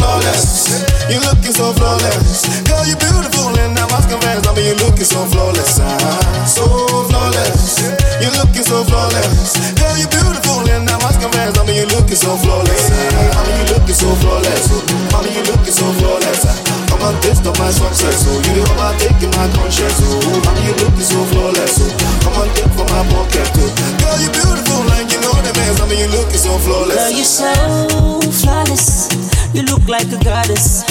[0.01, 0.85] flawless.
[1.05, 2.49] You're looking so flawless.
[2.65, 5.77] Girl, you're beautiful, and I must confess, I mean, you're looking so flawless.
[5.77, 6.65] Ah, so
[7.09, 7.85] flawless.
[8.17, 9.53] You're looking so flawless.
[9.77, 12.87] Girl, you're beautiful, and I must confess, I mean, you're looking so flawless.
[12.87, 14.71] I mean, you're looking so flawless.
[14.71, 16.41] I mean, you're looking so flawless.
[16.87, 18.23] Come on, taste of my success.
[18.31, 19.99] Oh, you overtaking my conscience.
[19.99, 21.75] Oh, I mean, you're looking so flawless.
[21.83, 21.91] Oh,
[22.23, 23.51] come on, take from my pocket.
[23.59, 23.67] Oh,
[23.99, 25.51] girl, you're beautiful, and you know the.
[25.51, 26.95] I mean, you're looking so flawless.
[26.95, 27.51] Girl, you're so
[28.39, 29.11] flawless.
[29.53, 30.83] You look like a goddess.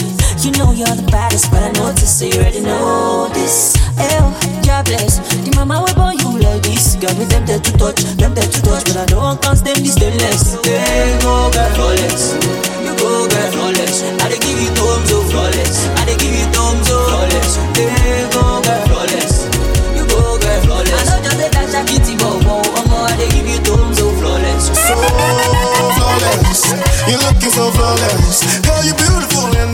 [0.45, 3.73] You know you're the baddest, but I noticed so you already know this.
[3.97, 4.29] Ew,
[4.61, 5.17] jobless.
[5.41, 6.97] The mama will born you like this.
[7.01, 10.61] Got me tempted to touch, tempted to touch, but I don't want constant this stainless.
[10.61, 12.37] Hey, go girl, flawless.
[12.85, 14.05] You go girl, flawless.
[14.21, 15.89] I dey give you thumbs up, flawless.
[15.97, 17.51] I dey give you thumbs up, flawless.
[17.81, 19.49] Hey, go girl, flawless.
[19.97, 20.93] You go girl, flawless.
[20.93, 24.13] I know just a dash a kitty, but oh, I dey give you thumbs up,
[24.21, 24.69] flawless.
[24.77, 26.61] so flawless.
[27.09, 28.45] You're looking so flawless.
[28.61, 29.73] Girl, you're beautiful, and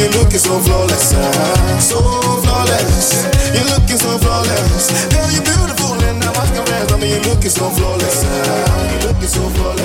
[0.00, 1.12] You're looking so flawless.
[1.14, 2.00] Ah, so
[2.40, 3.28] flawless.
[3.52, 4.88] You're looking so flawless.
[5.12, 8.24] Girl, you're beautiful, and I must confess, I mean, you're looking so flawless.
[8.24, 9.79] Ah, you're looking so flawless.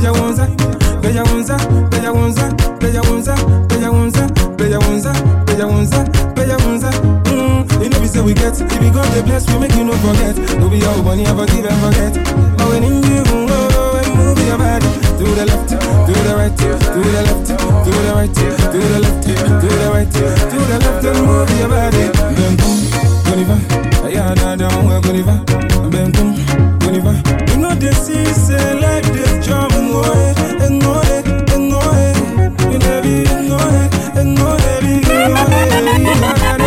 [0.00, 0.48] Wonza,
[1.00, 1.56] beja wonza,
[1.90, 2.12] beja
[5.70, 6.02] wonza,
[6.34, 6.90] beja wonza.
[7.26, 8.60] Mm, you know we say we get.
[8.60, 10.36] If we go the bless, we make you no forget.
[10.58, 12.14] No be your money, ever give and forget.
[12.56, 14.86] But when in you, oh, and move your body
[15.18, 17.54] to the left, to the right, to the left, to
[17.90, 22.04] the right, to the left, to the right, to the left, and move your body.
[22.36, 22.78] Bam, boom,
[23.26, 23.56] Goniva,
[24.12, 25.36] yeah, da, da, well, Goniva,
[25.90, 26.34] bam, boom,
[26.80, 27.12] Goniva.
[27.50, 31.02] You know the sea say like this drum, oh, and oh,
[31.54, 32.78] and oh, you.
[32.78, 34.56] know be, and oh, and oh,
[36.54, 36.61] and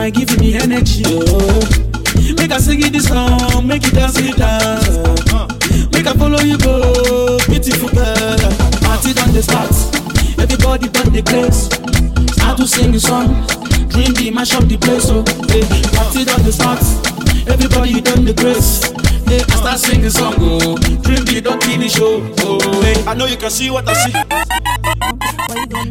[0.00, 1.02] want, giving me energy.
[1.06, 1.60] Oh.
[2.36, 4.96] Make I sing it this song, make it dance it dance.
[5.92, 8.38] Make I follow you go, beautiful girl.
[8.80, 9.70] Party done the start,
[10.38, 11.68] everybody done the place.
[12.34, 13.46] Start to sing the song,
[13.88, 15.10] dream be mash up the place.
[15.10, 15.64] Oh, hey.
[15.96, 16.80] Party done the start,
[17.48, 18.90] everybody done the grace.
[19.28, 23.04] Hey, I start singing song, oh, dream be don't finish, oh, oh, hey.
[23.06, 24.49] I know you can see what I see.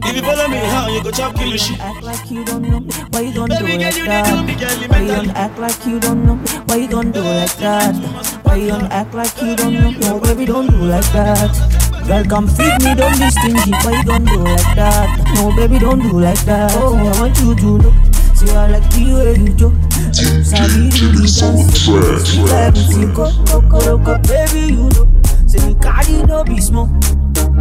[0.10, 1.80] If you follow me, how you go chop kill shit.
[1.80, 2.80] Act like you don't know
[3.12, 4.26] why you don't do Baby girl, like you that.
[4.26, 7.22] do me girl Why you don't act like you don't know why you don't do
[7.22, 7.94] like that?
[8.44, 9.92] Why you don't act like you don't know?
[9.92, 11.54] No, baby, don't do like that.
[12.08, 13.72] Girl, come feed me, don't be stingy.
[13.86, 15.34] Why you don't do like that?
[15.36, 16.72] No, baby, don't do like that.
[16.74, 17.94] Oh, I want you to know.
[18.34, 19.70] See, I like the way you do.
[20.44, 21.86] Sabi do the dance.
[21.86, 25.06] Sweet everything, go, go, go, go, baby, you know.
[25.46, 26.90] Say you carry no be small.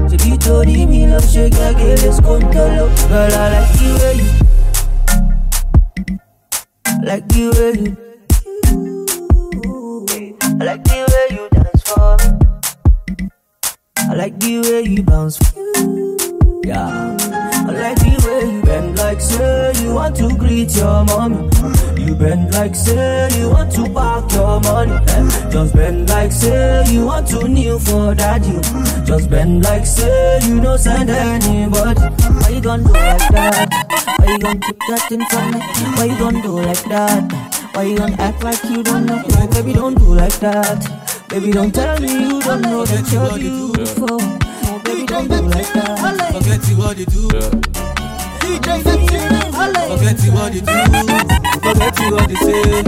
[0.09, 4.15] Say you told me love, shake, I get let's go, Girl, I like the way
[4.19, 4.49] you
[7.03, 7.97] like the way you
[10.61, 13.29] I like the way you dance for me.
[13.99, 16.17] I like the way you bounce for me.
[16.65, 17.17] Yeah.
[17.69, 18.68] I like the way you
[19.09, 21.49] like say you want to greet your mommy.
[21.97, 24.99] You bend like say you want to park your money.
[25.51, 28.61] Just bend like say you want to kneel for daddy.
[29.07, 32.03] Just bend like say you don't send anybody.
[32.41, 34.19] Why you gonna do like that?
[34.19, 35.61] Why you gonna keep that in front me?
[35.97, 37.73] Why you gonna do like that?
[37.75, 39.23] Why you gonna act like you don't know?
[39.23, 40.85] No, baby, don't do like that.
[41.31, 44.19] Baby, don't tell me you don't know that you're beautiful.
[44.19, 46.33] No, baby, don't do like that.
[46.35, 47.98] Forget what you do.
[48.57, 50.73] Forget what you do.
[51.61, 52.83] Forget what you say.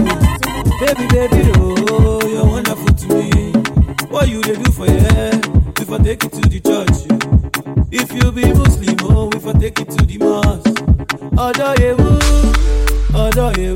[0.79, 3.51] Baby, baby, oh, you're wonderful to me.
[4.09, 4.85] What you they do for?
[4.87, 7.05] If I take it to the church,
[7.91, 10.81] if you be Muslim, oh, if I take it to the mosque.
[11.37, 11.95] Although you,
[13.15, 13.75] although you,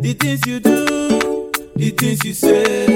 [0.00, 2.86] the things you do, the things you say.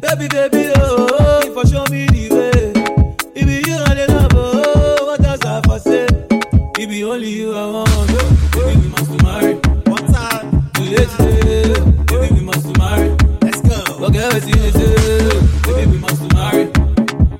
[0.00, 5.06] Baby, baby, oh, if I show me the way, be you and the love, oh,
[5.06, 6.13] what does I say?
[6.76, 8.08] Be only you I want,
[8.52, 9.54] baby, we must marry.
[9.86, 11.72] One time, today, today,
[12.06, 13.08] baby, we must marry.
[13.40, 13.98] Let's go.
[13.98, 16.70] Forget what you say, baby, we must marry.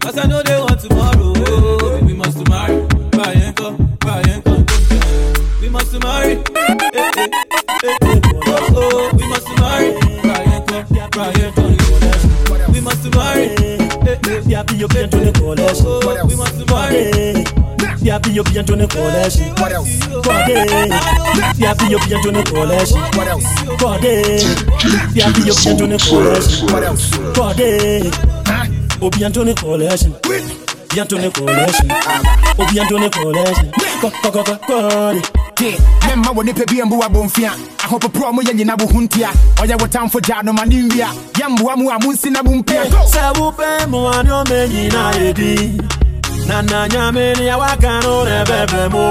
[0.00, 2.86] Cause I know they want tomorrow, oh, baby, we must marry.
[3.10, 5.34] Brian, come, Brian, come, come.
[5.60, 6.32] We must marry.
[6.32, 7.28] Eh, eh, eh,
[7.84, 8.20] eh, eh.
[8.46, 9.92] Oh, oh, we must marry.
[10.22, 12.72] Come, Brian, come.
[12.72, 13.54] We must marry.
[14.48, 17.44] Y'a puis y'a bien tourné pour les Oh, oh, we must marry.
[18.14, 19.88] Y'a puis y'a bien tourné pour What else?
[20.22, 20.54] Cordé
[21.58, 22.76] Y'a puis y'a bien tourné pour les
[23.18, 23.44] What else?
[23.76, 24.38] Cordé
[25.16, 26.28] Y'a puis y'a bien tourné pour les
[26.72, 27.10] What else?
[27.58, 29.86] Les Bien tourné pour les
[32.56, 33.52] Au bien tourné pour les
[34.64, 35.76] Cordé
[36.06, 37.50] mɛmma wɔ nipa bi mboa bɔmfia
[37.84, 41.08] ahopoporɔ mo yɛ nyina bo ho ntia ɔyɛ wo tamfo gya no ma ne nwia
[41.38, 46.03] yɛmboa mu a monsi na bompia sɛ wopɛ mmoa ne nyina yɛdi
[46.48, 49.04] na na nyame ne awaka no ne bɛbɛ mu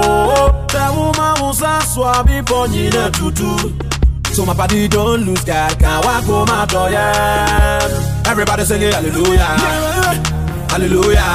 [0.72, 3.50] sɛ woma wo sa so a bepɔ nyina tutu.
[4.34, 8.26] So my body don't lose God, can't walk home my door, yeah.
[8.26, 9.46] Everybody singing hallelujah,
[10.70, 11.34] hallelujah.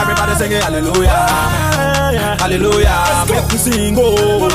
[0.00, 1.26] Everybody singing hallelujah,
[2.40, 3.26] hallelujah.
[3.28, 4.48] Make me sing, oh,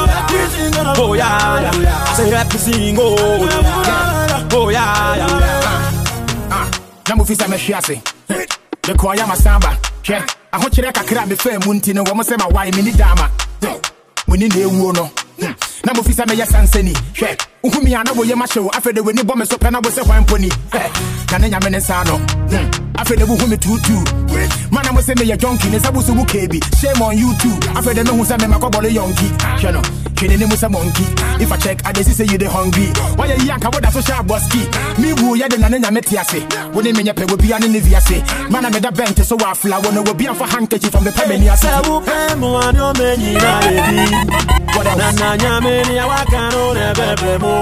[0.98, 2.06] oh yeah, yeah.
[2.10, 4.49] I say let me sing, oh, yeah.
[4.53, 6.72] oh yeah, yeah.
[7.10, 7.95] na mofi sɛ mɛhwe ase
[8.88, 9.72] mekɔɔ yɛ masamba
[10.03, 10.18] hwɛ
[10.54, 13.30] ahokyerɛ kakra mefaa mu nti no wɔ mo sɛ mawae menni daama
[14.28, 15.10] muni na ɛwuo
[15.40, 15.54] Hmm.
[15.86, 19.22] Na mofi sɛ mɛyɛ sansani hwɛ wohumi a na woyɛ mahyɛ wo afei de w'ani
[19.24, 22.06] bɔ me so pɛ na wo sɛ hwan mponi Hɛ, na ne nyame ne nsa
[22.06, 22.18] no?
[22.18, 22.70] Hmm.
[22.95, 24.04] afei de wohu me tuutuu
[24.72, 27.34] mana mo sɛ meyɛ jonki ne sɛ wo so wo kee bi shame on you
[27.38, 27.54] too.
[27.78, 29.28] Afei de mehu sɛ memakɔbɔle yɔnki
[29.60, 31.06] hwɛ no hwɛ twene ne mu sɛ monkey.
[31.44, 32.88] If i check i dey see say you dey hungry.
[33.18, 36.41] Wayɛ yi anka woda so hyɛ abɔski me wu yɛde na ne nyame te ase
[36.74, 39.94] wo ne menyɛ pɛ wobia ne ne viase mana meda bɛnte so wɔ afla wɔ
[39.94, 41.68] no wɔbi amfa handkerchief from the pɛ m'ani ase
[45.64, 47.34] Sɛ wopɛ mmoa ne ɔma nyinaa yɛdi na na nyame ne awaka no ne bɛbrɛ
[47.40, 47.53] mu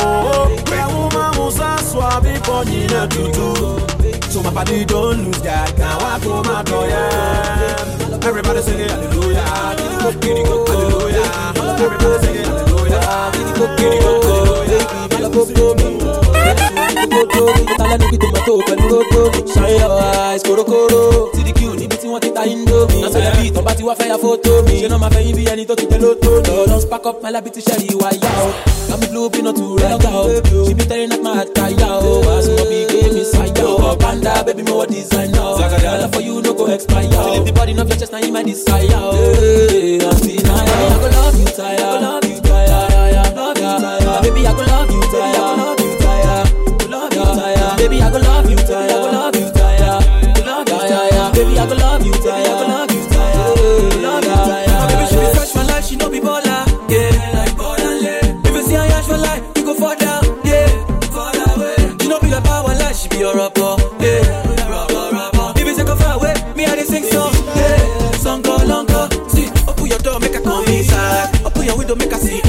[0.66, 3.48] Wɛ woma mo sa so a bepɔ nyina tutu.
[4.32, 5.76] So my body don't lose that.
[5.76, 9.76] Can walk home my door, yeah Everybody sing it, hallelujah.
[9.78, 11.54] Giddy go, giddy go, hallelujah.
[11.80, 14.22] Everybody sing it, hallelujah Giddy go, giddy go,
[15.12, 19.22] hallelujah Tálẹ́ níbi tòmátò pẹ̀lú rótó
[19.54, 21.02] Shine your eyes, korokoro
[21.36, 24.18] TDQ níbi tí wọ́n ti ta indomie Násọ̀lẹ̀ bí ìtàn bá ti wá fẹ́ ya
[24.24, 26.80] fótó mi Ṣé náà máa fẹ́ yín bí ẹni tó ti tẹ lótó ni Lọ́dọ̀
[26.86, 28.50] spark up my life ti ṣẹ́rí ìwà yá o.
[28.90, 30.22] Got me blue peanut to red o.
[30.68, 32.12] She be tearing up my heart kaya o.
[32.36, 33.96] Àsùnwọ̀n bí game is fire o.
[34.04, 35.46] Panda baby mo wọ design o.
[35.58, 37.24] My love for you no go expire o.
[37.34, 39.12] Leave the body no your chest na my desire o.
[40.08, 42.80] Aunty Naya I go love you tire I go love you tire
[43.38, 45.81] Love you tire Baby I go love you tire Love you tire love you tire.
[47.82, 48.86] Baby, I go love you tire.
[48.86, 49.80] I go love you tire.
[50.46, 51.32] Love you tire.
[51.34, 52.46] Baby, I go love you tire.
[52.46, 54.02] I go love you tire.
[54.06, 54.68] Love you tire.
[54.70, 55.86] My baby, she be fresh for life.
[55.86, 56.62] She no be baller.
[56.94, 58.46] Yeah, like baller.
[58.46, 60.14] If you see her yash for life, you go further.
[60.46, 60.70] Yeah,
[61.10, 61.98] further away.
[62.00, 62.96] She no be like power life.
[62.96, 63.76] She be your rapper.
[63.98, 64.30] Yeah,
[64.70, 65.60] rapper, rapper.
[65.60, 67.34] If take her far away, me I dey sing song.
[67.58, 69.10] Yeah, song go longer.
[69.34, 71.34] See, open your door, make her come inside.
[71.46, 72.42] Open your window, make her see.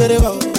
[0.00, 0.49] Very well,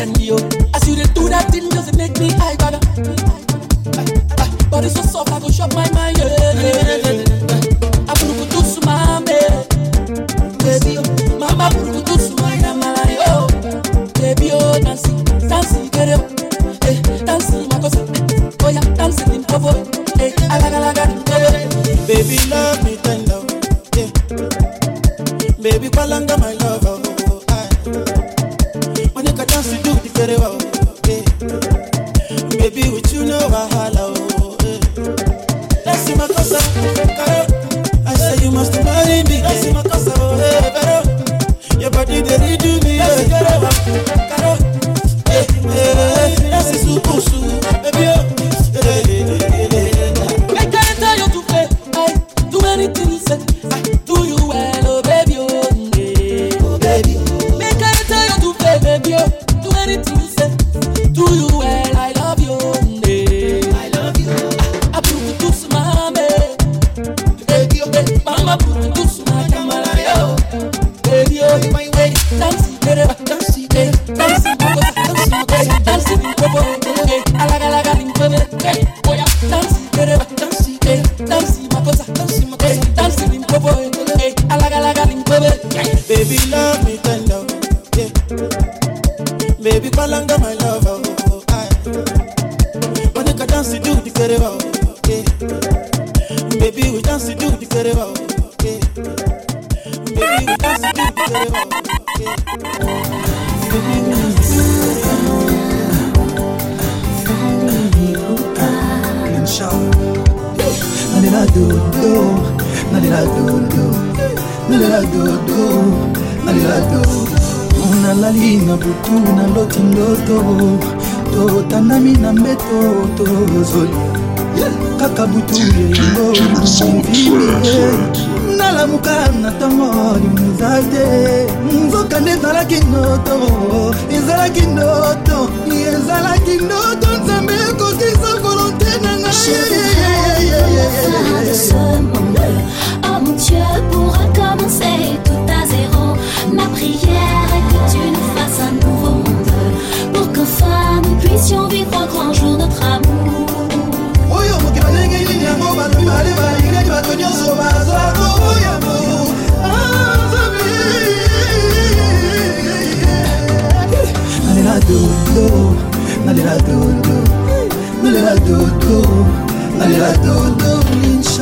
[0.00, 0.36] till weekend, yo.
[0.74, 2.80] As you do that thing, just make me high, gaga.
[4.70, 7.29] Body so soft, I go shop my mind, yeah.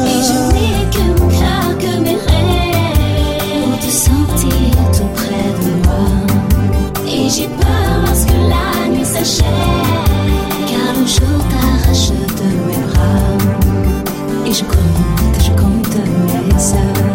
[0.01, 5.73] Et je voulais que mon cœur, que mes rêves, pour te sentir tout près de
[5.87, 6.07] moi.
[7.07, 9.45] Et j'ai peur lorsque la nuit s'achève,
[10.67, 13.29] car le jour t'arrache de mes bras.
[14.47, 17.08] Et je compte, je compte mes heures.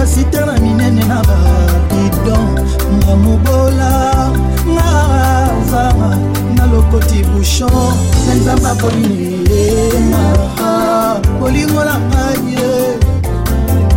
[0.00, 2.56] kapasite na minene na bakidon
[2.96, 4.32] nga mobola
[4.72, 4.92] nga
[5.68, 6.16] zama
[6.56, 7.68] na lokoti bouchon.
[7.68, 10.00] Eh, na nzambe apolinemaa
[11.36, 12.96] bolingo na ngaye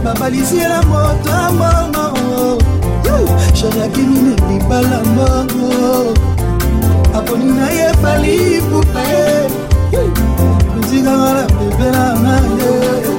[0.03, 2.59] babalisiyela moto ya mbongo.
[3.55, 5.71] Shariakinine libala mbongo.
[7.15, 9.07] Apolina ye palipupe
[10.80, 13.12] nzinganga na pepela ngaye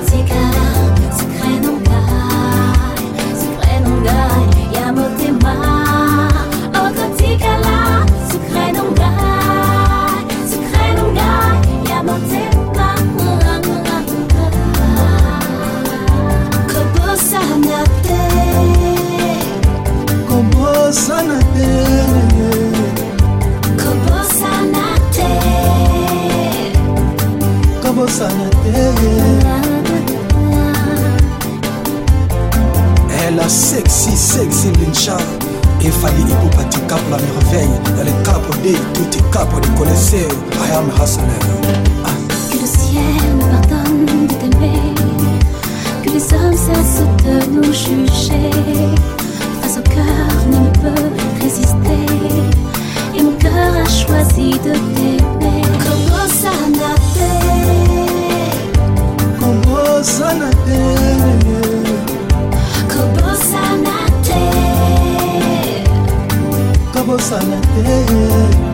[33.27, 35.17] Elle a sexy, sexy Lincha
[35.91, 40.71] fallait hypopathique cap la merveille Dans les capes des tout est cap de connaisseurs I
[40.77, 41.41] am hustler
[42.51, 43.03] Que le ciel
[43.35, 44.95] me pardonne de t'aimer.
[46.05, 48.51] Que les hommes cessent de nous juger.
[49.61, 51.11] Face au cœur ne peut
[51.43, 52.07] résister.
[53.17, 55.34] Et mon cœur a choisi de t'aimer.
[60.15, 60.81] kobosana te.
[62.89, 64.41] Kobosana te.
[66.93, 68.74] Kobosana te.